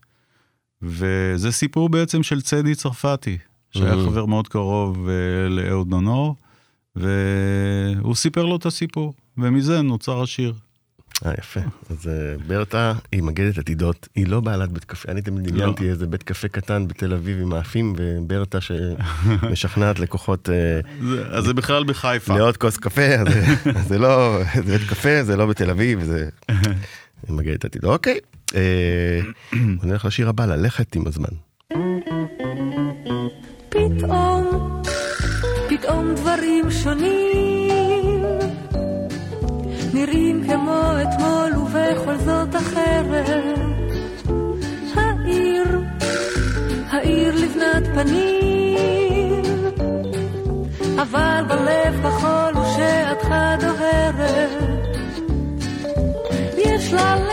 וזה 0.82 1.52
סיפור 1.52 1.88
בעצם 1.88 2.22
של 2.22 2.40
צדי 2.40 2.74
צרפתי, 2.74 3.38
שהיה 3.70 3.92
mm-hmm. 3.92 4.06
חבר 4.06 4.26
מאוד 4.26 4.48
קרוב 4.48 5.08
uh, 5.08 5.10
לאהוד 5.50 5.88
מנור. 5.88 6.36
והוא 6.96 8.14
סיפר 8.14 8.44
לו 8.44 8.56
את 8.56 8.66
הסיפור, 8.66 9.14
ומזה 9.38 9.82
נוצר 9.82 10.22
השיר. 10.22 10.54
אה, 11.26 11.32
יפה. 11.38 11.60
אז 11.90 12.08
אה, 12.08 12.34
ברטה 12.46 12.92
היא 13.12 13.22
מגדת 13.22 13.58
עתידות, 13.58 14.08
היא 14.14 14.26
לא 14.26 14.40
בעלת 14.40 14.72
בית 14.72 14.84
קפה. 14.84 15.12
אני 15.12 15.22
תמיד 15.22 15.46
לא. 15.46 15.52
דמיינתי 15.52 15.90
איזה 15.90 16.06
בית 16.06 16.22
קפה 16.22 16.48
קטן 16.48 16.88
בתל 16.88 17.12
אביב 17.12 17.38
עם 17.40 17.48
מאפים, 17.48 17.92
וברטה 17.96 18.58
שמשכנעת 18.60 19.98
לקוחות... 20.04 20.48
אה, 20.48 20.80
אז 21.30 21.44
זה 21.44 21.54
בכלל 21.54 21.84
בחיפה. 21.84 22.36
לעוד 22.36 22.56
כוס 22.56 22.76
קפה, 22.76 23.16
זה 23.88 23.98
לא, 23.98 24.38
זה 24.64 24.78
בית 24.78 24.88
קפה, 24.88 25.24
זה 25.24 25.36
לא 25.36 25.46
בתל 25.46 25.70
אביב, 25.70 26.04
זה... 26.04 26.28
מגדת 27.28 27.64
עתידות. 27.64 27.90
אוקיי, 27.90 28.18
אה, 28.54 29.20
בוא 29.52 29.86
נלך 29.86 30.04
לשיר 30.04 30.28
הבא, 30.28 30.46
ללכת 30.46 30.96
עם 30.96 31.06
הזמן. 31.06 31.28
פתאום 33.68 34.71
פתאום 35.82 36.14
דברים 36.14 36.70
שונים. 36.70 38.22
נראים 39.94 40.44
כמו 40.46 40.82
אתמול 41.02 41.52
ובכל 41.56 42.16
זאת 42.16 42.56
אחרת. 42.56 43.58
העיר, 44.94 45.80
העיר 46.90 47.34
לבנת 47.34 47.86
פנים. 47.94 49.42
אבל 51.02 51.44
בלב 51.48 52.02
כחול 52.02 52.58
ושעתך 52.58 53.28
דוהרת 53.60 54.50
יש 56.58 56.92
ללכת 56.92 57.31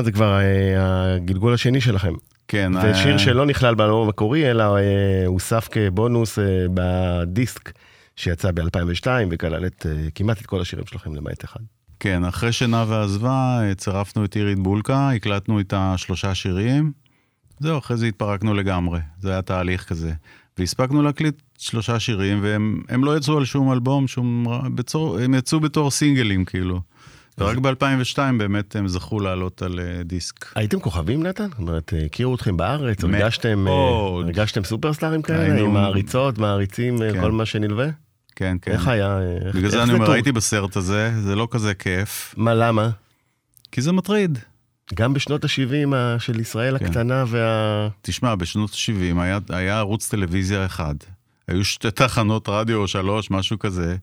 הזמן 0.00 0.04
זה 0.04 0.12
כבר 0.12 0.38
אה, 0.40 1.14
הגלגול 1.14 1.54
השני 1.54 1.80
שלכם. 1.80 2.12
כן. 2.48 2.72
זה 2.72 2.88
אה, 2.88 2.94
שיר 2.94 3.18
שלא 3.18 3.46
נכלל 3.46 3.74
באלבום 3.74 4.06
המקורי, 4.06 4.50
אלא 4.50 4.76
אה, 4.76 5.26
הוסף 5.26 5.68
כבונוס 5.70 6.38
אה, 6.38 6.44
בדיסק 6.74 7.72
שיצא 8.16 8.50
ב-2002 8.50 9.06
וכלל 9.30 9.66
את 9.66 9.86
אה, 9.88 10.10
כמעט 10.14 10.40
את 10.40 10.46
כל 10.46 10.60
השירים 10.60 10.86
שלכם 10.86 11.14
למעט 11.14 11.44
אחד. 11.44 11.60
כן, 12.00 12.24
אחרי 12.24 12.52
שנאוה 12.52 13.04
עזבה, 13.04 13.60
אה, 13.62 13.74
צירפנו 13.74 14.24
את 14.24 14.36
אירית 14.36 14.58
בולקה, 14.58 15.10
הקלטנו 15.10 15.58
איתה 15.58 15.94
שלושה 15.96 16.34
שירים. 16.34 16.92
זהו, 17.60 17.78
אחרי 17.78 17.96
זה 17.96 18.06
התפרקנו 18.06 18.54
לגמרי. 18.54 19.00
זה 19.20 19.30
היה 19.30 19.42
תהליך 19.42 19.84
כזה. 19.84 20.12
והספקנו 20.58 21.02
להקליט 21.02 21.42
שלושה 21.58 22.00
שירים, 22.00 22.38
והם 22.42 22.82
הם 22.88 23.04
לא 23.04 23.16
יצאו 23.16 23.36
על 23.36 23.44
שום 23.44 23.72
אלבום, 23.72 24.08
שום... 24.08 24.46
בצור, 24.74 25.18
הם 25.18 25.34
יצאו 25.34 25.60
בתור 25.60 25.90
סינגלים, 25.90 26.44
כאילו. 26.44 26.80
ורק 27.40 27.58
ב-2002 27.58 28.18
באמת 28.38 28.76
הם 28.76 28.88
זכו 28.88 29.20
לעלות 29.20 29.62
על 29.62 29.80
אה, 29.80 30.02
דיסק. 30.02 30.52
הייתם 30.54 30.80
כוכבים 30.80 31.22
נתן? 31.22 31.48
זאת 31.50 31.58
אומרת, 31.58 31.94
אה, 31.94 32.04
הכירו 32.06 32.34
אתכם 32.34 32.56
בארץ. 32.56 33.04
הרגשתם, 33.04 33.68
אה, 33.68 33.72
הרגשתם 34.24 34.64
סופרסטארים 34.64 35.22
כאלה? 35.22 35.42
היינו- 35.42 35.64
עם 35.66 35.72
מעריצות, 35.74 36.38
מעריצים, 36.38 36.98
כן. 36.98 37.20
כל 37.20 37.32
מה 37.32 37.46
שנלווה? 37.46 37.86
כן, 38.36 38.56
כן. 38.62 38.72
איך 38.72 38.88
היה? 38.88 39.18
איך- 39.46 39.56
בגלל 39.56 39.70
זה 39.70 39.80
איך 39.80 39.88
אני 39.90 39.98
אומר, 39.98 40.10
הייתי 40.10 40.32
בסרט 40.32 40.76
הזה, 40.76 41.12
זה 41.20 41.36
לא 41.36 41.48
כזה 41.50 41.74
כיף, 41.74 42.34
מה, 42.36 42.54
למה? 42.54 42.90
כי 43.72 43.80
זה 43.82 43.92
מטריד. 43.92 44.38
גם 44.94 45.12
בשנות 45.14 45.44
ה-70 45.44 45.94
של 46.18 46.40
ישראל 46.40 46.78
כן. 46.78 46.84
הקטנה 46.86 47.24
וה... 47.28 47.88
תשמע, 48.02 48.34
בשנות 48.34 48.70
ה-70 48.70 49.20
היה, 49.20 49.38
היה 49.48 49.78
ערוץ 49.78 50.08
טלוויזיה 50.08 50.66
אחד. 50.66 50.94
היו 51.48 51.64
שתי 51.64 51.90
תחנות 51.90 52.48
רדיו 52.48 52.78
או 52.78 52.88
שלוש, 52.88 53.30
משהו 53.30 53.58
כזה. 53.58 53.96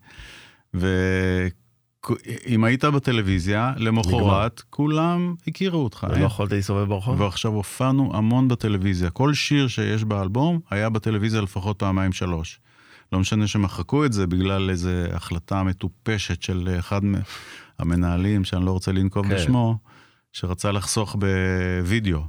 ואם 2.09 2.63
היית 2.63 2.85
בטלוויזיה, 2.85 3.73
למחרת, 3.77 4.61
כולם 4.69 5.35
הכירו 5.47 5.83
אותך. 5.83 6.07
לא 6.09 6.25
יכולת 6.25 6.51
להסתובב 6.51 6.89
ברחוב? 6.89 7.21
ועכשיו 7.21 7.51
הופענו 7.51 8.11
המון 8.13 8.47
בטלוויזיה. 8.47 9.09
כל 9.09 9.33
שיר 9.33 9.67
שיש 9.67 10.03
באלבום 10.03 10.59
היה 10.69 10.89
בטלוויזיה 10.89 11.41
לפחות 11.41 11.79
פעמיים 11.79 12.13
שלוש. 12.13 12.59
לא 13.11 13.19
משנה 13.19 13.47
שמחקו 13.47 14.05
את 14.05 14.13
זה 14.13 14.27
בגלל 14.27 14.69
איזו 14.69 14.89
החלטה 15.13 15.63
מטופשת 15.63 16.41
של 16.41 16.75
אחד 16.79 17.01
המנהלים, 17.79 18.43
שאני 18.43 18.65
לא 18.65 18.71
רוצה 18.71 18.91
לנקוב 18.91 19.27
כן. 19.27 19.35
בשמו, 19.35 19.77
שרצה 20.33 20.71
לחסוך 20.71 21.15
בווידאו. 21.19 22.21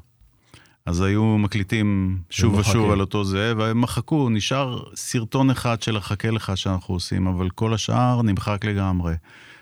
אז 0.86 1.00
היו 1.00 1.38
מקליטים 1.38 2.18
שוב. 2.30 2.54
ושוב 2.54 2.90
על 2.90 3.00
אותו 3.00 3.24
זה, 3.24 3.52
והם 3.56 3.80
מחקו, 3.80 4.28
נשאר 4.28 4.82
סרטון 4.94 5.50
אחד 5.50 5.82
של 5.82 5.96
החכה 5.96 6.30
לך 6.30 6.52
שאנחנו 6.54 6.94
עושים, 6.94 7.26
אבל 7.26 7.50
כל 7.50 7.74
השאר 7.74 8.22
נמחק 8.22 8.64
לגמרי. 8.64 9.14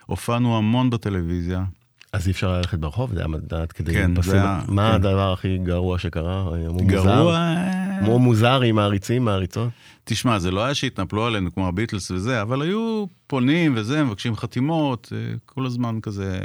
הופענו 0.07 0.59
המון 0.59 0.91
בטלוויזיה, 0.91 1.65
אז 2.13 2.27
אי 2.27 2.33
אפשר 2.33 2.53
ללכת 2.53 2.79
ברחוב? 2.79 3.15
זה 3.15 3.19
היה 3.21 3.29
מדעת 3.29 3.73
כדי... 3.73 3.93
כן, 3.93 4.23
זה 4.23 4.33
היה- 4.35 4.61
מה 4.69 4.89
כן. 4.89 4.95
הדבר 4.95 5.33
הכי 5.33 5.59
גרוע 5.59 5.99
שקרה? 5.99 6.45
מוזר? 6.71 6.85
גרוע... 6.87 7.55
אמרו 8.03 8.19
מוזר 8.19 8.61
עם 8.61 8.75
מעריצים, 8.77 9.25
מעריצות? 9.25 9.69
תשמע, 10.05 10.39
זה 10.39 10.51
לא 10.51 10.65
היה 10.65 10.75
שהתנפלו 10.75 11.27
עלינו 11.27 11.55
כמו 11.55 11.69
הביטלס 11.69 12.11
וזה, 12.11 12.43
אבל 12.43 12.63
היו 12.63 13.05
פונים 13.27 13.73
וזה, 13.77 14.05
מבקשים 14.05 14.37
חתימות, 14.37 15.13
אה, 15.17 15.35
כל 15.47 15.67
הזמן 15.67 15.99
כזה... 16.03 16.41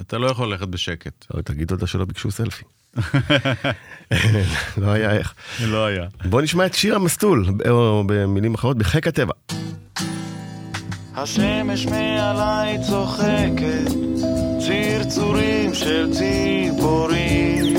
אתה 0.00 0.18
לא 0.18 0.26
יכול 0.26 0.48
ללכת 0.48 0.68
בשקט. 0.68 1.24
לא, 1.34 1.42
תגיד 1.42 1.68
תודה 1.68 1.86
שלא 1.86 2.04
ביקשו 2.04 2.30
סלפי. 2.30 2.64
לא 4.82 4.90
היה 4.90 5.10
איך. 5.12 5.34
לא 5.66 5.86
היה. 5.86 6.06
בוא 6.24 6.42
נשמע 6.42 6.66
את 6.66 6.74
שיר 6.74 6.96
המסטול, 6.96 7.46
או 7.68 8.04
במילים 8.06 8.54
אחרות, 8.54 8.78
בחיק 8.78 9.06
הטבע. 9.06 9.32
השמש 11.16 11.86
מעליי 11.86 12.78
צוחקת, 12.88 13.92
צרצורים 14.58 15.74
של 15.74 16.12
ציפורים, 16.12 17.76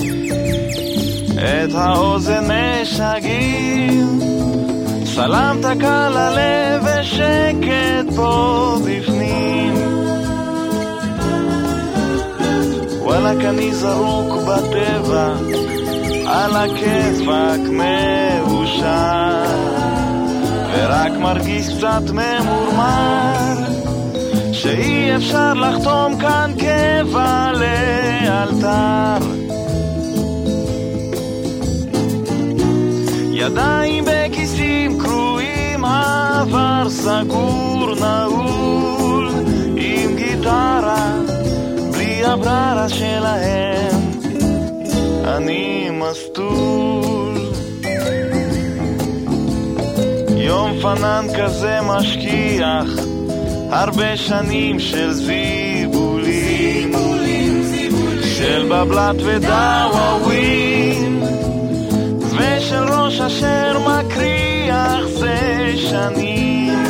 את 1.37 1.75
האוזן 1.75 2.43
משגעים, 2.51 4.19
סלמת 5.05 5.65
קל 5.79 6.17
הלב 6.17 6.83
ושקט 6.83 8.15
פה 8.15 8.77
בפנים. 8.85 9.73
וואלכ 12.99 13.45
אני 13.45 13.73
זרוק 13.73 14.43
בטבע, 14.43 15.33
על 16.27 16.55
הכיפאק 16.55 17.59
מאושר. 17.69 19.33
ורק 20.83 21.11
מרגיש 21.11 21.69
קצת 21.77 22.01
ממורמר 22.13 23.55
שאי 24.53 25.15
אפשר 25.15 25.53
לחתום 25.53 26.17
כאן 26.19 26.51
קבע 26.59 27.51
לאלתר 27.51 29.25
ידיים 33.31 34.05
בכיסים 34.07 34.99
קרועים, 34.99 35.85
העבר 35.85 36.89
סגור 36.89 37.95
נעול 37.99 39.29
עם 39.77 40.15
גיטרה 40.15 41.17
בלי 41.91 42.25
הבררה 42.25 42.89
שלהם. 42.89 44.01
אני 45.25 45.89
מסטול 45.91 47.42
יום 50.53 50.79
פנן 50.81 51.25
כזה 51.37 51.79
משכיח, 51.81 52.89
הרבה 53.71 54.17
שנים 54.17 54.79
של 54.79 55.11
זיבולים, 55.11 56.91
של 58.37 58.67
בבלת 58.71 59.15
ודאווין, 59.25 61.23
ושל 62.37 62.83
ראש 62.83 63.21
אשר 63.21 63.79
מקריח 63.79 65.05
זה 65.07 65.73
שנים. 65.77 66.83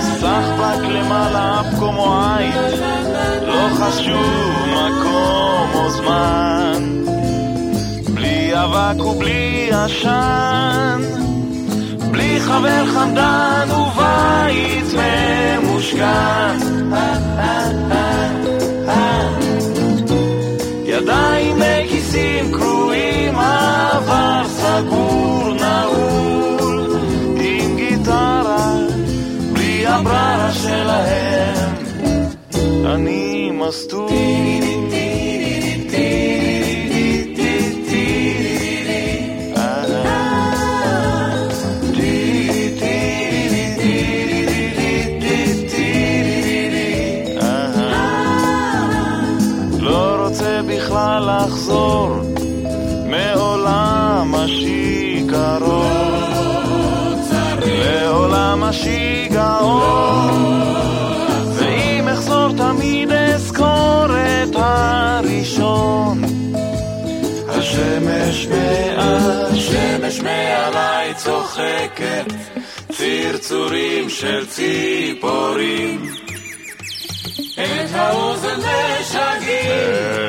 סחבק 0.00 0.84
למעלה 0.88 1.60
אף 1.60 1.78
כמו 1.78 2.20
עין, 2.22 2.52
לא 3.46 3.68
חשוב 3.74 4.66
מקום 4.74 5.70
או 5.74 5.90
זמן. 5.90 6.57
אבק 8.68 9.04
ובלי 9.04 9.70
עשן, 9.72 11.00
בלי 12.10 12.40
חבר 12.40 12.86
חמדן 12.86 13.68
ובית 13.70 14.94
ממושכן. 14.98 16.58
ידיים 20.84 21.56
בכיסים 21.60 22.52
קרועים, 22.52 23.34
עבר 23.36 24.42
סגור 24.48 25.54
נעול, 25.60 26.96
עם 27.40 27.76
גיטרה, 27.76 28.76
בלי 29.52 29.86
הבררה 29.86 30.50
שלהם, 30.52 31.74
אני 32.86 33.50
מסטול. 33.52 34.08
השיכרון, 55.58 57.20
לעולם 57.64 58.62
השיגעון, 58.62 60.32
ואם 61.54 62.08
אחזור 62.08 62.48
תמיד 62.56 63.12
אזכור 63.12 64.06
את 64.06 64.54
הראשון. 64.54 66.22
השמש 67.48 68.46
מעל, 68.46 69.54
שמש 69.54 70.20
מעליי 70.20 71.14
צוחקת, 71.14 72.26
צרצורים 72.92 74.10
של 74.10 74.46
ציפורים. 74.46 76.12
את 77.54 77.94
האוזן 77.94 78.58
משגעים, 78.58 80.27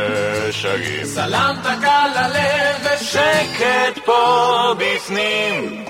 שגים. 0.61 1.05
סלמת 1.05 1.65
קל 1.81 2.09
ללב 2.15 2.97
שקט 3.01 4.05
פה 4.05 4.73
בפנים. 4.77 5.85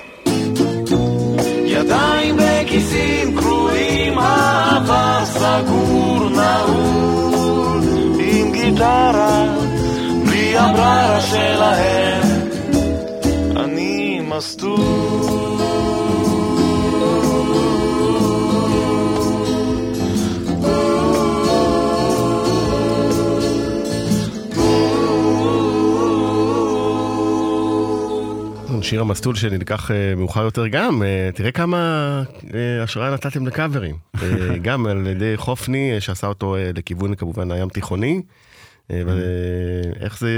ידיים 1.66 2.36
בכיסים 2.36 3.36
קרועים, 3.36 4.18
העבר 4.18 5.24
סגור 5.24 6.28
נעול, 6.30 7.80
עם 8.20 8.52
גיטרה, 8.52 9.44
בלי 10.26 10.58
הבררה 10.58 11.20
שלהם, 11.20 12.22
אני 13.56 14.20
מסטול. 14.24 15.50
שיר 28.90 29.00
המסטול 29.00 29.34
שנלקח 29.34 29.90
אה, 29.90 30.14
מאוחר 30.16 30.42
יותר 30.44 30.66
גם, 30.66 31.02
אה, 31.02 31.30
תראה 31.34 31.52
כמה 31.52 31.76
אה, 32.54 32.82
השראה 32.82 33.10
נתתם 33.10 33.46
לקאברים. 33.46 33.96
גם 34.62 34.86
על 34.86 35.06
ידי 35.06 35.36
חופני, 35.36 36.00
שעשה 36.00 36.26
אותו 36.26 36.56
לכיוון 36.74 37.14
כמובן 37.14 37.50
הים 37.50 37.68
תיכוני. 37.68 38.22
אה, 38.90 39.02
ואיך 39.06 40.18
זה, 40.18 40.30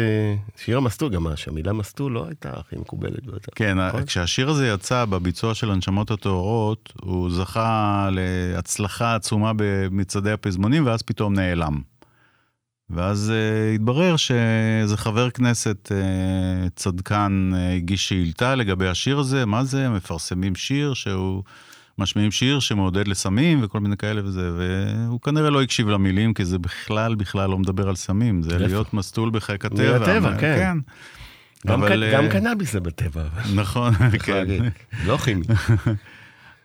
שיר 0.56 0.76
המסטול, 0.76 1.12
גם 1.12 1.26
שהמילה 1.36 1.72
מסטול 1.72 2.12
לא 2.12 2.26
הייתה 2.26 2.50
הכי 2.54 2.76
מקובלת. 2.76 3.20
כן, 3.54 3.78
נכון? 3.78 4.04
כשהשיר 4.04 4.50
הזה 4.50 4.68
יצא 4.68 5.04
בביצוע 5.04 5.54
של 5.54 5.70
הנשמות 5.70 6.10
הטהורות, 6.10 6.92
הוא 7.02 7.30
זכה 7.30 8.08
להצלחה 8.10 9.14
עצומה 9.14 9.52
במצעדי 9.56 10.30
הפזמונים, 10.32 10.86
ואז 10.86 11.02
פתאום 11.02 11.34
נעלם. 11.34 11.91
ואז 12.90 13.32
uh, 13.32 13.74
התברר 13.74 14.16
שאיזה 14.16 14.96
חבר 14.96 15.30
כנסת 15.30 15.92
uh, 15.92 16.70
צדקן 16.76 17.50
uh, 17.52 17.76
הגיש 17.76 18.08
שאילתה 18.08 18.54
לגבי 18.54 18.88
השיר 18.88 19.18
הזה, 19.18 19.46
מה 19.46 19.64
זה, 19.64 19.88
מפרסמים 19.88 20.54
שיר 20.54 20.94
שהוא... 20.94 21.42
משמיעים 21.98 22.30
שיר 22.30 22.60
שמעודד 22.60 23.08
לסמים 23.08 23.60
וכל 23.62 23.80
מיני 23.80 23.96
כאלה 23.96 24.24
וזה, 24.24 24.50
והוא 24.56 25.20
כנראה 25.20 25.50
לא 25.50 25.62
הקשיב 25.62 25.88
למילים, 25.88 26.34
כי 26.34 26.44
זה 26.44 26.58
בכלל 26.58 27.14
בכלל 27.14 27.50
לא 27.50 27.58
מדבר 27.58 27.88
על 27.88 27.96
סמים, 27.96 28.42
זה? 28.42 28.58
להיות 28.58 28.94
מסטול 28.94 29.30
בחיק 29.30 29.64
הטבע. 29.64 29.98
מהטבע, 29.98 30.38
כן. 30.38 30.56
כן. 30.58 30.78
גם 31.66 31.82
אבל, 31.82 32.12
גם 32.12 32.28
קנאביס 32.28 32.72
זה 32.72 32.80
בטבע. 32.80 33.22
נכון, 33.54 33.94
כן. 34.24 34.46
לא 35.06 35.16
כימי. 35.16 35.44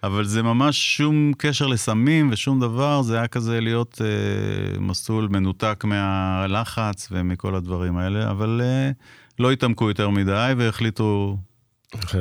אבל 0.07 0.25
זה 0.25 0.43
ממש 0.43 0.97
שום 0.97 1.31
קשר 1.37 1.67
לסמים 1.67 2.29
ושום 2.31 2.59
דבר, 2.59 3.01
זה 3.01 3.17
היה 3.17 3.27
כזה 3.27 3.59
להיות 3.61 4.01
אה, 4.01 4.79
מסלול 4.79 5.27
מנותק 5.31 5.83
מהלחץ 5.87 7.07
ומכל 7.11 7.55
הדברים 7.55 7.97
האלה, 7.97 8.31
אבל 8.31 8.61
אה, 8.63 8.91
לא 9.39 9.51
התעמקו 9.51 9.87
יותר 9.89 10.09
מדי 10.09 10.53
והחליטו... 10.57 11.37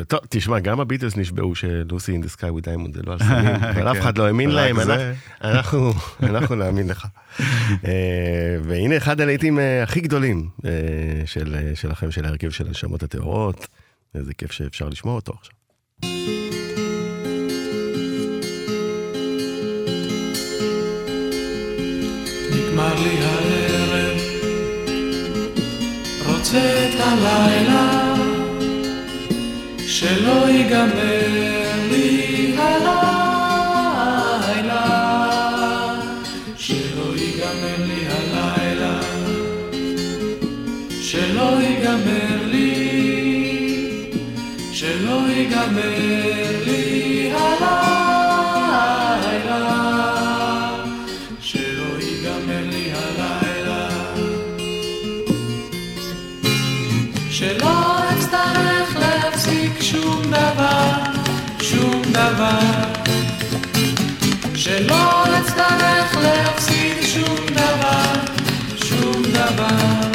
טוב, 0.09 0.21
תשמע, 0.29 0.59
גם 0.61 0.81
הביטלס 0.81 1.17
נשבעו 1.17 1.55
שלוסי 1.55 2.13
אין 2.13 2.21
דה 2.21 2.29
סקאי 2.29 2.51
וויד 2.51 2.65
דיימונד 2.65 2.95
זה 2.95 3.03
לא 3.07 3.13
על 3.13 3.19
סמים, 3.29 3.55
אבל 3.55 3.89
אף 3.91 4.01
אחד 4.03 4.19
לא 4.19 4.27
האמין 4.27 4.51
להם. 4.51 4.77
אנחנו- 6.21 6.55
נאמין 6.55 6.89
לך. 6.89 7.07
אה, 7.85 8.57
והנה 8.63 8.97
אחד 8.97 9.21
הלהיטים 9.21 9.59
אה, 9.59 9.83
הכי 9.83 10.01
גדולים 10.01 10.49
אה, 10.65 10.71
שלכם, 11.75 12.11
של 12.11 12.25
ההרכב 12.25 12.51
של 12.51 12.67
הנשמות 12.67 13.03
הטהורות. 13.03 13.67
איזה 14.15 14.35
כיף 14.35 14.53
שאפשר 14.53 14.89
לשמוע 14.89 15.15
אותו 15.15 15.33
עכשיו. 15.39 15.66
רוצה 26.47 26.59
את 26.59 27.01
הלילה, 27.01 28.15
שלא 29.87 30.49
ייגמר 30.49 31.27
לי 31.91 32.55
הלילה, 32.59 33.03
שלא 36.57 37.15
ייגמר 37.17 37.79
לי 37.87 38.07
הלילה, 38.11 39.01
שלא 41.01 41.61
ייגמר 41.61 42.39
לי, 42.47 42.73
שלא 44.73 45.19
ייגמר 45.29 46.46
דבר 62.17 62.59
שלא 64.55 65.25
אצטרך 65.39 66.17
להפסיק 66.23 66.99
שום 67.03 67.47
דבר, 67.53 68.13
שום 68.85 69.23
דבר 69.23 70.11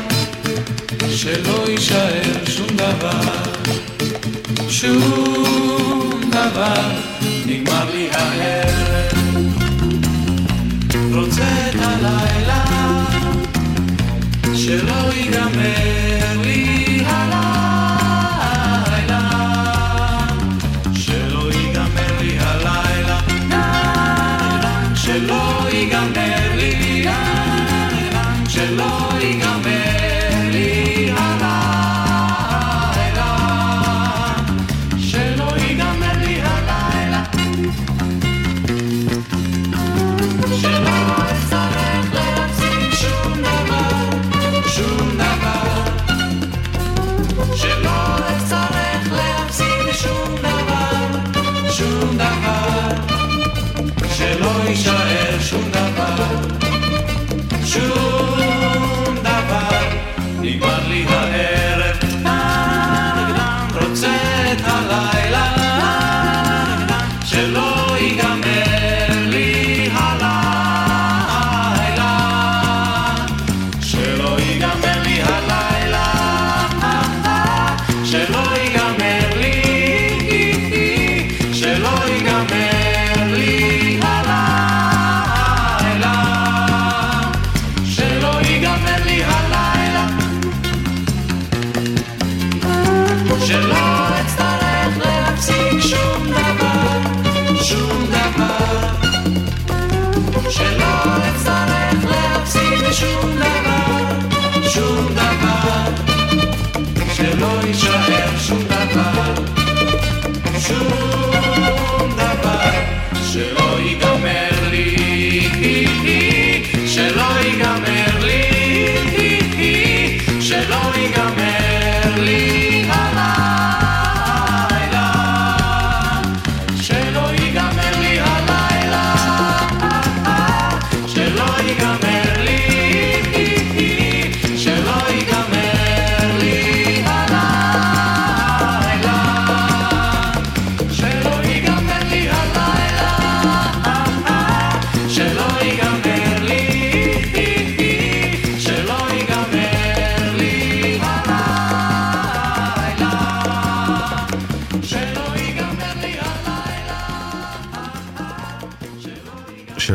שלא 1.10 1.70
יישאר 1.70 2.46
שום 2.46 2.68
דבר, 2.68 3.44
שום 4.70 6.22
דבר 6.30 6.92
נגמר 7.46 7.92
לי 7.94 8.10
הערב. 8.12 9.12
רוצה 11.14 11.44
את 11.70 11.76
הלילה, 11.82 12.64
שלא 14.56 15.14
ייגמר 15.14 16.01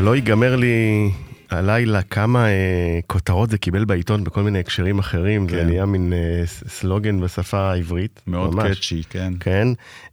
שלא 0.06 0.14
ייגמר 0.14 0.56
לי 0.56 1.10
הלילה 1.50 2.02
כמה 2.02 2.46
אה, 2.46 2.98
כותרות 3.06 3.50
זה 3.50 3.58
קיבל 3.58 3.84
בעיתון 3.84 4.24
בכל 4.24 4.42
מיני 4.42 4.58
הקשרים 4.58 4.98
אחרים, 4.98 5.48
זה 5.48 5.56
כן. 5.56 5.66
נהיה 5.66 5.86
מין 5.86 6.12
אה, 6.12 6.46
סלוגן 6.46 7.20
בשפה 7.20 7.58
העברית. 7.58 8.20
מאוד 8.26 8.54
ממש. 8.54 8.78
קאצ'י, 8.78 9.02
כן. 9.10 9.32
כן. 9.40 9.68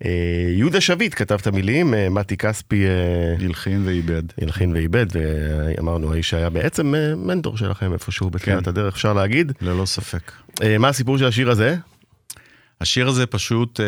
אה, 0.06 0.10
יהודה 0.58 0.82
שביט 0.82 1.14
כתב 1.16 1.38
את 1.42 1.48
המילים, 1.48 1.94
אה, 1.94 2.10
מתי 2.10 2.38
כספי 2.38 2.86
אה, 2.86 3.46
הלחין 3.46 3.82
ואיבד. 3.86 4.24
הלחין 4.42 4.74
ואיבד, 4.74 5.06
ואמרנו, 5.14 6.14
האיש 6.14 6.34
היה 6.34 6.50
בעצם 6.50 6.96
אה, 6.96 7.16
מנטור 7.16 7.58
שלכם 7.58 7.94
איפשהו 7.94 8.30
בתחילת 8.30 8.64
כן. 8.64 8.70
הדרך, 8.70 8.94
אפשר 8.94 9.14
להגיד. 9.14 9.52
ללא 9.62 9.86
ספק. 9.86 10.32
אה, 10.64 10.78
מה 10.78 10.88
הסיפור 10.88 11.18
של 11.18 11.26
השיר 11.26 11.52
הזה? 11.52 11.76
השיר 12.84 13.08
הזה 13.08 13.26
פשוט, 13.26 13.80
אה, 13.80 13.86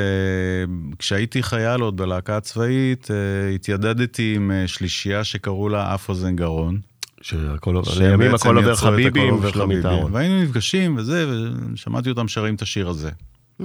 כשהייתי 0.99 1.43
חייל 1.43 1.81
עוד 1.81 1.97
בלהקה 1.97 2.37
הצבאית, 2.37 3.11
אה, 3.11 3.49
התיידדתי 3.55 4.35
עם 4.35 4.51
אה, 4.51 4.67
שלישייה 4.67 5.23
שקראו 5.23 5.69
לה 5.69 5.95
אף 5.95 6.09
אוזן 6.09 6.35
גרון. 6.35 6.79
שהכל 7.21 7.81
לימים 7.99 8.35
הכל 8.35 8.57
עובר 8.57 8.71
יצרו 8.71 8.87
את 8.87 8.93
חביבי 8.93 9.19
הכל 9.19 9.27
עם 9.27 9.33
עובר 9.33 9.51
שלומית 9.51 9.77
חביבי. 9.77 9.95
אהרון. 9.95 10.13
והיינו 10.13 10.43
נפגשים 10.43 10.97
וזה, 10.97 11.27
ושמעתי 11.73 12.09
אותם 12.09 12.27
שרים 12.27 12.55
את 12.55 12.61
השיר 12.61 12.89
הזה. 12.89 13.09
Hmm. 13.61 13.63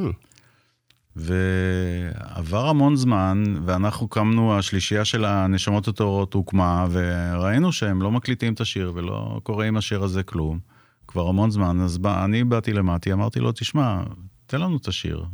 ועבר 1.17 2.69
המון 2.69 2.97
זמן, 2.97 3.45
ואנחנו 3.67 4.09
קמנו, 4.09 4.59
השלישייה 4.59 5.05
של 5.05 5.25
הנשמות 5.25 5.89
הטהורות 5.89 6.35
הוקמה, 6.35 6.87
וראינו 6.91 7.73
שהם 7.73 8.03
לא 8.03 8.11
מקליטים 8.11 8.53
את 8.53 8.61
השיר 8.61 8.93
ולא 8.95 9.41
קורה 9.43 9.67
עם 9.67 9.77
השיר 9.77 10.03
הזה 10.03 10.23
כלום. 10.23 10.59
כבר 11.09 11.29
המון 11.29 11.51
זמן, 11.51 11.81
אז 11.81 11.99
בא, 11.99 12.25
אני 12.25 12.45
באתי 12.45 12.73
למטי, 12.73 13.13
אמרתי 13.13 13.41
לו, 13.41 13.53
תשמע, 13.53 14.03
תן 14.51 14.61
לנו 14.61 14.77
את 14.77 14.89
השיר. 14.89 15.25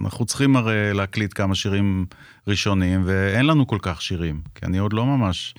אנחנו 0.00 0.26
צריכים 0.26 0.56
הרי 0.56 0.94
להקליט 0.94 1.32
כמה 1.34 1.54
שירים 1.54 2.06
ראשונים, 2.46 3.02
ואין 3.04 3.46
לנו 3.46 3.66
כל 3.66 3.78
כך 3.82 4.02
שירים, 4.02 4.42
כי 4.54 4.66
אני 4.66 4.78
עוד 4.78 4.92
לא 4.92 5.06
ממש 5.06 5.54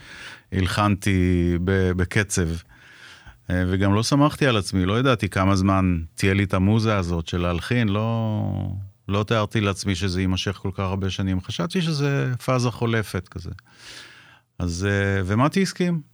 הלחנתי 0.52 1.54
בקצב. 1.64 2.48
אה, 3.50 3.64
וגם 3.68 3.94
לא 3.94 4.04
שמחתי 4.04 4.48
על 4.48 4.58
עצמי, 4.58 4.86
לא 4.86 5.00
ידעתי 5.00 5.30
כמה 5.30 5.56
זמן 5.56 6.02
תהיה 6.16 6.34
לי 6.34 6.44
את 6.44 6.54
המוזה 6.54 6.98
הזאת 6.98 7.28
של 7.28 7.42
להלחין, 7.42 7.90
לא, 7.90 8.44
לא 9.08 9.24
תיארתי 9.24 9.62
לעצמי 9.62 9.96
שזה 9.96 10.22
יימשך 10.22 10.60
כל 10.62 10.72
כך 10.74 10.80
הרבה 10.80 11.10
שנים. 11.10 11.42
חשבתי 11.42 11.82
שזה 11.82 12.34
פאזה 12.46 12.72
חולפת 12.72 13.28
כזה. 13.28 13.52
אז, 14.60 14.88
אה, 14.90 15.22
ומתי 15.26 15.62
הסכים. 15.62 16.11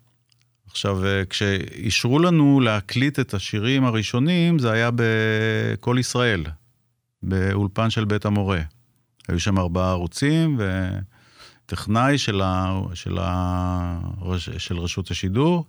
עכשיו, 0.70 1.06
אה, 1.06 1.26
כשאישרו 1.26 2.20
לנו 2.20 2.60
להקליט 2.60 3.20
את 3.20 3.34
השירים 3.34 3.86
הראשונים, 3.86 4.60
זה 4.60 4.72
היה 4.72 4.90
ב"קול 4.96 6.00
ישראל", 6.00 6.44
באולפן 7.24 7.90
של 7.90 8.06
בית 8.06 8.26
המורה. 8.26 8.62
היו 9.28 9.40
שם 9.40 9.60
ארבעה 9.60 9.92
ערוצים, 9.92 10.60
וטכנאי 11.66 12.18
של, 12.18 12.42
ה, 12.42 12.80
של, 12.94 13.18
ה, 13.22 14.00
של 14.58 14.80
רשות 14.80 15.12
השידור, 15.12 15.66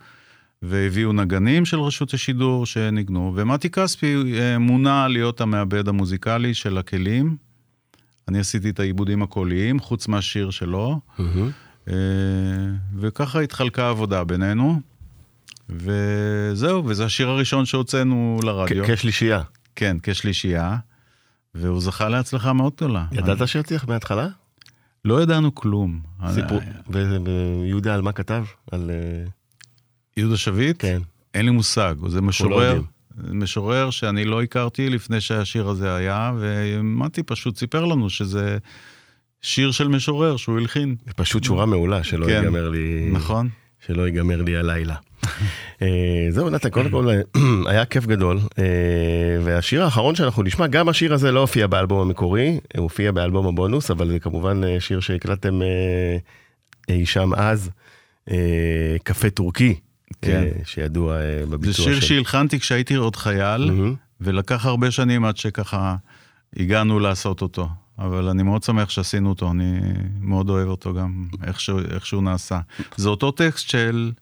והביאו 0.62 1.12
נגנים 1.12 1.64
של 1.64 1.80
רשות 1.80 2.14
השידור 2.14 2.66
שניגנו, 2.66 3.32
ומתי 3.36 3.70
כספי 3.70 4.38
אה, 4.38 4.58
מונה 4.58 5.08
להיות 5.08 5.40
המעבד 5.40 5.88
המוזיקלי 5.88 6.54
של 6.54 6.78
הכלים. 6.78 7.36
אני 8.28 8.38
עשיתי 8.38 8.70
את 8.70 8.80
העיבודים 8.80 9.22
הקוליים, 9.22 9.80
חוץ 9.80 10.08
מהשיר 10.08 10.50
שלו, 10.50 11.00
אה, 11.20 11.24
וככה 12.98 13.40
התחלקה 13.40 13.86
העבודה 13.86 14.24
בינינו. 14.24 14.80
וזהו, 15.68 16.84
וזה 16.86 17.04
השיר 17.04 17.28
הראשון 17.28 17.66
שהוצאנו 17.66 18.40
לרדיו. 18.42 18.84
כשלישייה. 18.86 19.42
כן, 19.76 19.96
כשלישייה, 20.02 20.76
והוא 21.54 21.80
זכה 21.80 22.08
להצלחה 22.08 22.52
מאוד 22.52 22.72
גדולה. 22.76 23.04
ידעת 23.12 23.48
שיצליח 23.48 23.88
מההתחלה? 23.88 24.28
לא 25.04 25.22
ידענו 25.22 25.54
כלום. 25.54 26.00
סיפור. 26.30 26.60
ו- 26.90 27.16
ויהודה 27.24 27.94
על 27.94 28.02
מה 28.02 28.12
כתב? 28.12 28.44
על... 28.72 28.90
אה, 28.90 29.24
יהודה 30.16 30.36
שביט? 30.36 30.76
כן. 30.78 31.02
אין 31.34 31.44
לי 31.44 31.50
מושג, 31.50 31.94
זה 32.08 32.20
לא 32.20 32.26
משורר. 32.26 32.80
משורר 33.16 33.90
שאני 33.90 34.24
לא 34.24 34.42
הכרתי 34.42 34.90
לפני 34.90 35.20
שהשיר 35.20 35.68
הזה 35.68 35.94
היה, 35.94 36.32
ומתי 36.38 37.22
פשוט 37.22 37.56
סיפר 37.56 37.84
לנו 37.84 38.10
שזה 38.10 38.58
שיר 39.42 39.70
של 39.70 39.88
משורר 39.88 40.36
שהוא 40.36 40.58
הלחין. 40.58 40.96
זה 41.06 41.12
פשוט 41.12 41.44
שורה 41.44 41.66
מעולה, 41.66 42.04
שלא 42.04 42.26
כן. 42.26 42.32
ייגמר 42.32 42.68
לי... 42.68 43.10
נכון? 43.12 43.48
שלא 43.86 44.06
ייגמר 44.06 44.42
לי 44.42 44.56
הלילה. 44.56 44.94
אה, 45.82 46.26
זהו, 46.30 46.50
נתן, 46.50 46.70
קודם 46.70 46.90
כל 46.90 47.08
היה 47.70 47.84
כיף 47.84 48.06
גדול, 48.06 48.38
אה, 48.58 48.64
והשיר 49.44 49.84
האחרון 49.84 50.14
שאנחנו 50.14 50.42
נשמע, 50.42 50.66
גם 50.66 50.88
השיר 50.88 51.14
הזה 51.14 51.32
לא 51.32 51.40
הופיע 51.40 51.66
באלבום 51.66 52.00
המקורי, 52.00 52.60
הוא 52.76 52.82
הופיע 52.82 53.12
באלבום 53.12 53.46
הבונוס, 53.46 53.90
אבל 53.90 54.08
זה 54.08 54.18
כמובן 54.18 54.64
אה, 54.64 54.80
שיר 54.80 55.00
שהקלטתם 55.00 55.60
אי 56.88 57.06
שם 57.06 57.30
אז, 57.34 57.70
קפה 59.04 59.30
טורקי, 59.30 59.74
כן. 60.22 60.44
שידוע 60.64 61.16
בביצוע 61.50 61.72
זה 61.72 61.82
שיר 61.82 62.00
של... 62.00 62.06
שהלחנתי 62.06 62.60
כשהייתי 62.60 62.94
עוד 62.94 63.16
חייל. 63.16 63.70
ולקח 64.20 64.66
הרבה 64.66 64.90
שנים 64.90 65.24
עד 65.24 65.36
שככה 65.36 65.96
הגענו 66.56 67.00
לעשות 67.00 67.42
אותו. 67.42 67.68
אבל 67.98 68.28
אני 68.28 68.42
מאוד 68.42 68.62
שמח 68.62 68.90
שעשינו 68.90 69.28
אותו, 69.28 69.50
אני 69.50 69.80
מאוד 70.20 70.50
אוהב 70.50 70.68
אותו 70.68 70.94
גם, 70.94 71.26
איך 71.44 71.60
שהוא, 71.60 71.80
איך 71.90 72.06
שהוא 72.06 72.22
נעשה. 72.22 72.60
זה 72.96 73.08
אותו 73.08 73.30
טקסט 73.30 73.68
של 73.68 74.12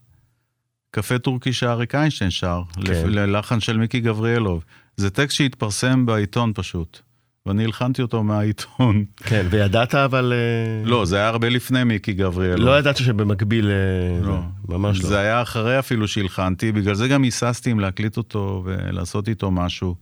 קפה 0.90 1.18
טורקי 1.18 1.52
שאריק 1.52 1.94
איינשטיין 1.94 2.30
שר, 2.30 2.62
כן. 2.84 3.08
ללחן 3.08 3.60
של 3.60 3.76
מיקי 3.76 4.00
גבריאלוב. 4.00 4.64
זה 4.96 5.10
טקסט 5.10 5.36
שהתפרסם 5.36 6.06
בעיתון 6.06 6.52
פשוט, 6.54 7.00
ואני 7.46 7.64
הלחנתי 7.64 8.02
אותו 8.02 8.22
מהעיתון. 8.22 9.04
כן, 9.28 9.46
וידעת 9.50 9.94
אבל... 9.94 10.32
אה, 10.32 10.88
לא, 10.88 11.04
זה 11.04 11.16
היה 11.16 11.28
הרבה 11.28 11.48
לפני 11.48 11.84
מיקי 11.84 12.12
גבריאלוב. 12.12 12.66
לא 12.66 12.78
ידעת 12.78 12.96
שבמקביל... 12.96 13.70
אה, 13.70 14.26
לא. 14.26 14.38
ממש 14.68 15.02
לא. 15.02 15.08
זה 15.08 15.18
היה 15.18 15.42
אחרי 15.42 15.78
אפילו 15.78 16.08
שהלחנתי, 16.08 16.72
בגלל 16.72 16.94
זה 16.94 17.08
גם 17.08 17.22
היססתי 17.22 17.72
אם 17.72 17.80
להקליט 17.80 18.16
אותו 18.16 18.62
ולעשות 18.64 19.28
איתו 19.28 19.50
משהו. 19.50 19.94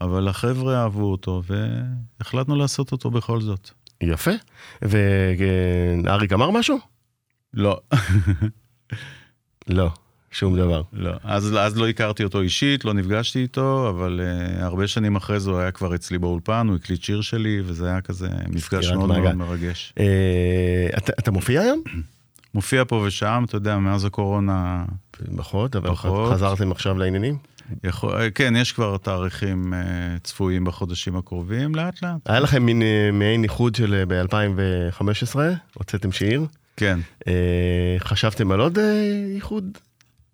אבל 0.00 0.28
החבר'ה 0.28 0.82
אהבו 0.82 1.10
אותו, 1.10 1.42
והחלטנו 2.20 2.56
לעשות 2.56 2.92
אותו 2.92 3.10
בכל 3.10 3.40
זאת. 3.40 3.70
יפה. 4.00 4.30
ואריק 4.82 6.32
אמר 6.32 6.50
משהו? 6.50 6.78
לא, 7.54 7.80
לא, 9.68 9.90
שום 10.30 10.56
דבר. 10.56 10.82
לא. 10.92 11.12
אז, 11.24 11.54
אז 11.58 11.78
לא 11.78 11.88
הכרתי 11.88 12.24
אותו 12.24 12.40
אישית, 12.40 12.84
לא 12.84 12.94
נפגשתי 12.94 13.42
איתו, 13.42 13.88
אבל 13.90 14.20
uh, 14.20 14.64
הרבה 14.64 14.86
שנים 14.86 15.16
אחרי 15.16 15.40
זה 15.40 15.50
הוא 15.50 15.58
היה 15.58 15.70
כבר 15.70 15.94
אצלי 15.94 16.18
באולפן, 16.18 16.66
הוא 16.68 16.76
הקליט 16.76 17.02
שיר 17.02 17.20
שלי, 17.20 17.60
וזה 17.64 17.86
היה 17.86 18.00
כזה 18.00 18.28
מפגש 18.48 18.90
מאוד. 18.90 19.08
מאוד 19.08 19.34
מרגש. 19.34 19.92
אה, 19.98 20.88
אתה, 20.98 21.12
אתה 21.18 21.30
מופיע 21.30 21.60
היום? 21.60 21.82
מופיע 22.54 22.84
פה 22.88 22.96
ושם, 23.06 23.44
אתה 23.46 23.56
יודע, 23.56 23.78
מאז 23.78 24.04
הקורונה... 24.04 24.84
פחות, 25.36 25.76
אבל 25.76 25.90
פחות. 25.90 26.32
חזרתם 26.32 26.72
עכשיו 26.72 26.98
לעניינים? 26.98 27.38
יכול, 27.84 28.14
אה, 28.14 28.30
כן, 28.30 28.56
יש 28.56 28.72
כבר 28.72 28.96
תאריכים 28.96 29.74
uh, 29.74 30.20
צפויים 30.22 30.64
בחודשים 30.64 31.16
הקרובים, 31.16 31.74
לאט 31.74 32.02
לאט. 32.02 32.20
היה 32.26 32.40
לכם 32.40 32.62
מין 32.62 32.82
אה, 32.82 33.10
מעין 33.12 33.42
איחוד 33.42 33.74
של 33.74 34.04
ב-2015, 34.08 35.36
הוצאתם 35.74 36.12
שיר. 36.12 36.46
כן. 36.78 36.98
אה, 37.28 37.96
חשבתם 37.98 38.50
על 38.50 38.60
עוד 38.60 38.78
אה, 38.78 39.24
איחוד? 39.34 39.78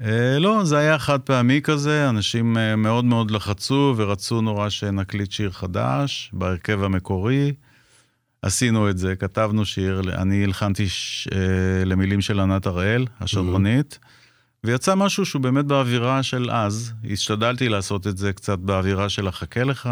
אה, 0.02 0.38
לא, 0.38 0.64
זה 0.64 0.78
היה 0.78 0.98
חד 0.98 1.20
פעמי 1.20 1.60
כזה, 1.62 2.08
אנשים 2.08 2.56
אה, 2.56 2.76
מאוד 2.76 3.04
מאוד 3.04 3.30
לחצו 3.30 3.94
ורצו 3.96 4.40
נורא 4.40 4.68
שנקליט 4.68 5.32
שיר 5.32 5.50
חדש 5.50 6.30
בהרכב 6.32 6.82
המקורי. 6.82 7.52
עשינו 8.42 8.90
את 8.90 8.98
זה, 8.98 9.16
כתבנו 9.16 9.64
שיר, 9.64 10.02
אני 10.14 10.44
הלחנתי 10.44 10.88
ש... 10.88 11.28
למילים 11.86 12.20
של 12.20 12.40
ענת 12.40 12.66
הראל, 12.66 13.06
השדרנית, 13.20 13.98
ויצא 14.64 14.94
משהו 14.94 15.24
שהוא 15.24 15.42
באמת 15.42 15.64
באווירה 15.64 16.22
של 16.22 16.50
אז. 16.50 16.92
השתדלתי 17.10 17.68
לעשות 17.68 18.06
את 18.06 18.18
זה 18.18 18.32
קצת 18.32 18.58
באווירה 18.58 19.08
של 19.08 19.28
החכה 19.28 19.64
לך, 19.64 19.88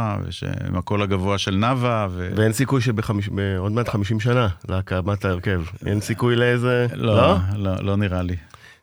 ועם 0.65 0.77
הקול 0.77 1.03
הגבוה 1.03 1.39
של 1.39 1.55
נאוה. 1.55 2.09
ו... 2.11 2.33
ואין 2.37 2.53
סיכוי 2.53 2.81
שבעוד 2.81 3.73
מעט 3.73 3.89
50 3.89 4.21
שנה 4.21 4.49
להקמת 4.69 5.25
ההרכב. 5.25 5.63
אין 5.87 6.01
סיכוי 6.01 6.37
לאיזה... 6.37 6.87
לא, 6.95 7.17
לא, 7.17 7.37
לא, 7.57 7.85
לא 7.85 7.97
נראה 7.97 8.23
לי. 8.23 8.37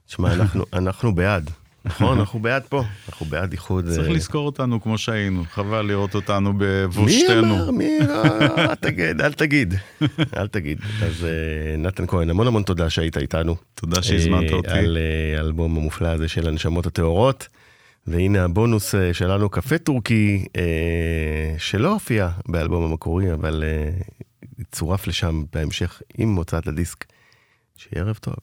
תשמע, 0.08 0.34
אנחנו, 0.34 0.66
אנחנו 0.74 1.16
בעד. 1.16 1.50
נכון, 1.86 2.20
אנחנו 2.20 2.40
בעד 2.40 2.64
פה, 2.70 2.84
אנחנו 3.10 3.26
בעד 3.26 3.52
איחוד. 3.52 3.86
צריך 3.86 4.08
אה, 4.08 4.14
לזכור 4.14 4.46
אותנו 4.46 4.82
כמו 4.82 4.98
שהיינו, 4.98 5.44
חבל 5.52 5.82
לראות 5.82 6.16
אותנו 6.16 6.54
בבושתנו. 6.58 7.42
מי 7.42 7.62
אמר? 7.62 7.72
מי? 7.72 8.00
אל 8.58 8.76
תגיד, 8.76 9.22
אל 9.22 9.34
תגיד, 9.34 9.74
אל 10.38 10.48
תגיד. 10.48 10.80
אז 11.04 11.26
אה, 11.26 11.78
נתן 11.78 12.08
כהן, 12.08 12.30
המון 12.30 12.48
המון 12.48 12.64
תודה 12.64 12.90
שהיית 12.90 13.18
איתנו. 13.18 13.56
תודה 13.76 14.04
שהזמנת 14.04 14.52
אותי. 14.52 14.70
על 14.70 14.98
האלבום 15.38 15.78
המופלא 15.78 16.08
הזה 16.08 16.28
של 16.28 16.48
הנשמות 16.48 16.86
הטהורות. 16.86 17.48
והנה 18.08 18.44
הבונוס 18.44 18.96
שלנו, 19.14 19.50
קפה 19.50 19.78
טורקי, 19.78 20.46
שלא 21.58 21.94
הופיע 21.94 22.30
באלבום 22.48 22.84
המקורי, 22.84 23.34
אבל 23.34 23.64
צורף 24.72 25.08
לשם 25.08 25.44
בהמשך 25.54 26.02
עם 26.18 26.36
הוצאת 26.36 26.68
הדיסק. 26.68 27.06
שיהיה 27.78 28.04
ערב 28.04 28.16
טוב, 28.22 28.36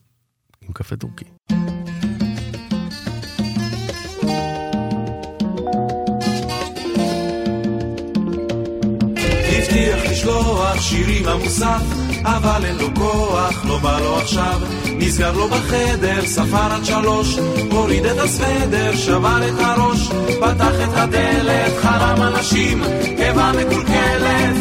עם 0.61 0.73
קפה 0.73 0.95
טורקי. 0.95 1.25
לשלוח 10.17 10.81
שירים 10.81 11.25
למוסף, 11.25 11.81
אבל 12.23 12.65
אין 12.65 12.75
לו 12.75 12.87
כוח, 12.95 13.65
לא 13.65 13.77
בא 13.77 13.99
לו 13.99 14.17
עכשיו. 14.17 14.61
נסגר 14.97 15.31
לו 15.31 15.47
בחדר, 15.47 16.25
ספר 16.25 16.73
עד 16.73 16.85
שלוש, 16.85 17.37
הוריד 17.71 18.05
את 18.05 18.17
הסוודר, 18.17 18.95
שבר 18.95 19.47
את 19.47 19.59
הראש, 19.59 20.07
פתח 20.39 20.73
את 20.83 20.97
הדלת, 20.97 21.73
חלם 21.81 22.21
אנשים, 22.21 22.83
קיבה 23.17 23.51
מקולקלת, 23.51 24.55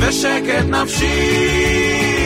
ושקט 0.00 0.64
נפשי. 0.68 2.19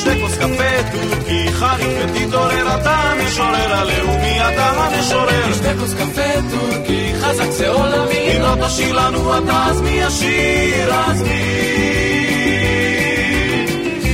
שתי 0.00 0.20
כוס 0.20 0.36
קפה 0.36 0.90
טורקי 0.92 1.52
חריף 1.52 1.92
ותתעורר 1.98 2.76
אתה 2.80 2.90
המשורר 2.90 3.74
הלאומי 3.74 4.40
אתה 4.40 4.66
המשורר. 4.66 5.54
שתי 5.54 5.78
כוס 5.78 5.94
קפה 5.94 6.30
טורקי 6.50 7.12
חזק 7.20 7.50
זה 7.50 7.68
עולמי. 7.68 8.36
אם 8.36 8.42
לא 8.42 8.66
תשאיר 8.66 8.92
לנו 8.92 9.38
אתה 9.38 9.66
אז 9.66 9.80
מי 9.80 9.90
ישיר? 9.90 10.94
אז 10.94 11.22
מי? 11.22 11.66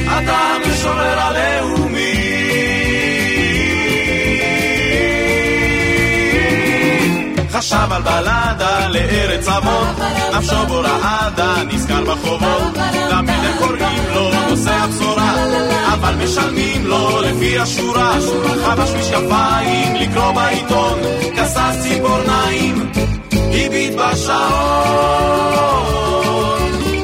אתה 0.06 0.36
המשורר 0.36 1.20
הלאומי 1.20 1.75
חשב 7.56 7.92
על 7.92 8.02
בלדה 8.02 8.88
לארץ 8.88 9.48
אבות, 9.48 10.06
נפשו 10.34 10.66
בו 10.68 10.80
רעדה, 10.80 11.54
נזכר 11.72 12.04
בחובות, 12.04 12.76
למלך 13.10 13.58
קוראים 13.58 14.02
לו 14.14 14.30
נושא 14.50 14.72
הבשורה, 14.72 15.34
אבל 15.92 16.14
משלמים 16.14 16.86
לו 16.86 17.20
לפי 17.22 17.58
השורה, 17.58 18.12
חבש 18.64 18.90
משקפיים 18.90 19.96
לקרוא 19.96 20.32
בעיתון, 20.32 20.98
כסס 21.36 21.82
ציפורניים, 21.82 22.90
הביט 23.32 23.94
בשעון. 23.94 25.46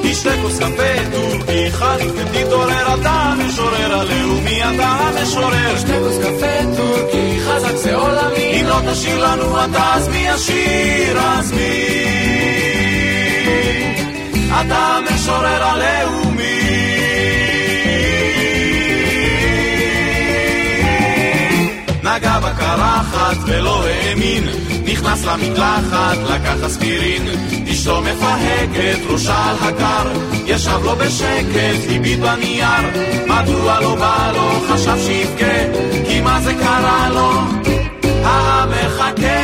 תשתה 0.03 0.31
כוס 0.43 0.59
קפה 0.59 1.11
טורקי 1.13 1.71
חריף 1.71 2.13
ותתעורר. 2.17 2.95
אתה 3.01 3.11
המשורר 3.11 3.99
הלאומי 3.99 4.63
אתה 4.63 4.89
המשורר. 4.89 5.79
שתה 5.79 5.93
כוס 6.05 6.19
קפה 6.19 6.77
טורקי 6.77 7.32
חזק 7.55 7.77
זה 7.77 7.95
עולמי. 7.95 8.61
אם 8.61 8.67
לא 8.67 8.93
תשאיר 8.93 9.25
לנו 9.27 9.65
אתה 9.65 9.95
אז 9.95 10.09
מי 10.09 10.27
ישיר? 10.35 11.19
אז 11.19 11.53
מי? 11.53 11.89
אתה 14.61 14.99
המשורר 14.99 15.63
הלאומי. 15.63 16.43
נגע 22.03 22.39
בקרחת 22.39 23.37
ולא 23.47 23.85
האמין. 23.87 24.45
נכנס 24.85 25.25
למקלחת, 25.25 26.19
לקח 26.35 26.67
אספירין, 26.67 27.23
אשתו 27.83 28.01
מפהקת, 28.01 28.99
ראשה 29.11 29.51
על 29.51 29.57
הקר, 29.61 30.13
ישב 30.47 30.79
לו 30.85 30.97
בשקט, 30.97 31.91
הביט 31.91 32.19
בנייר, 32.19 32.83
מדוע 33.27 33.81
לא 33.81 33.95
בא 33.95 34.33
לו, 34.35 34.51
חשב 34.69 34.99
שיבכה, 35.07 35.81
כי 36.07 36.21
מה 36.21 36.41
זה 36.41 36.55
קרה 36.55 37.09
לו, 37.15 37.31
המחכה. 38.25 39.43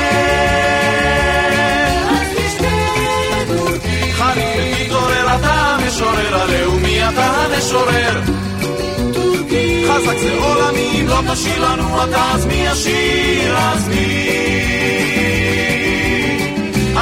חריף 4.13 4.81
מתעורר, 4.81 5.37
אתה 5.37 5.53
המשורר 5.53 6.43
הלאומי, 6.43 7.09
אתה 7.09 7.27
המשורר. 7.27 8.21
חזק 9.89 10.19
זה 10.19 10.39
עולמי, 10.39 11.01
אם 11.01 11.09
לא 11.09 11.21
תשאיר 11.33 11.73
לנו 11.73 12.05
אתה, 12.05 12.33
אז 12.35 12.47
מי 12.47 12.55
ישיר, 12.55 13.57
אז 13.57 13.89
מי? 13.89 14.39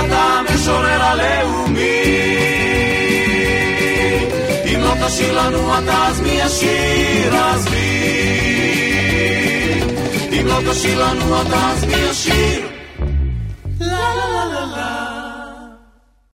אתה 0.00 0.35
המשורר 0.68 1.02
הלאומי. 1.02 2.02
אם 4.74 4.80
לא 4.80 5.06
תשאיר 5.06 5.32
לנו 5.32 5.78
אתה, 5.78 6.06
אז 6.06 6.20
מי 6.20 6.28
ישיר? 6.28 7.36
אז 7.36 7.68
מי? 7.70 8.00
אם 10.40 10.46
לא 10.46 10.72
תשאיר 10.72 11.04
לנו 11.04 11.42
אתה, 11.42 11.70
אז 11.70 11.84
מי 11.84 11.94
ישיר? 12.10 12.75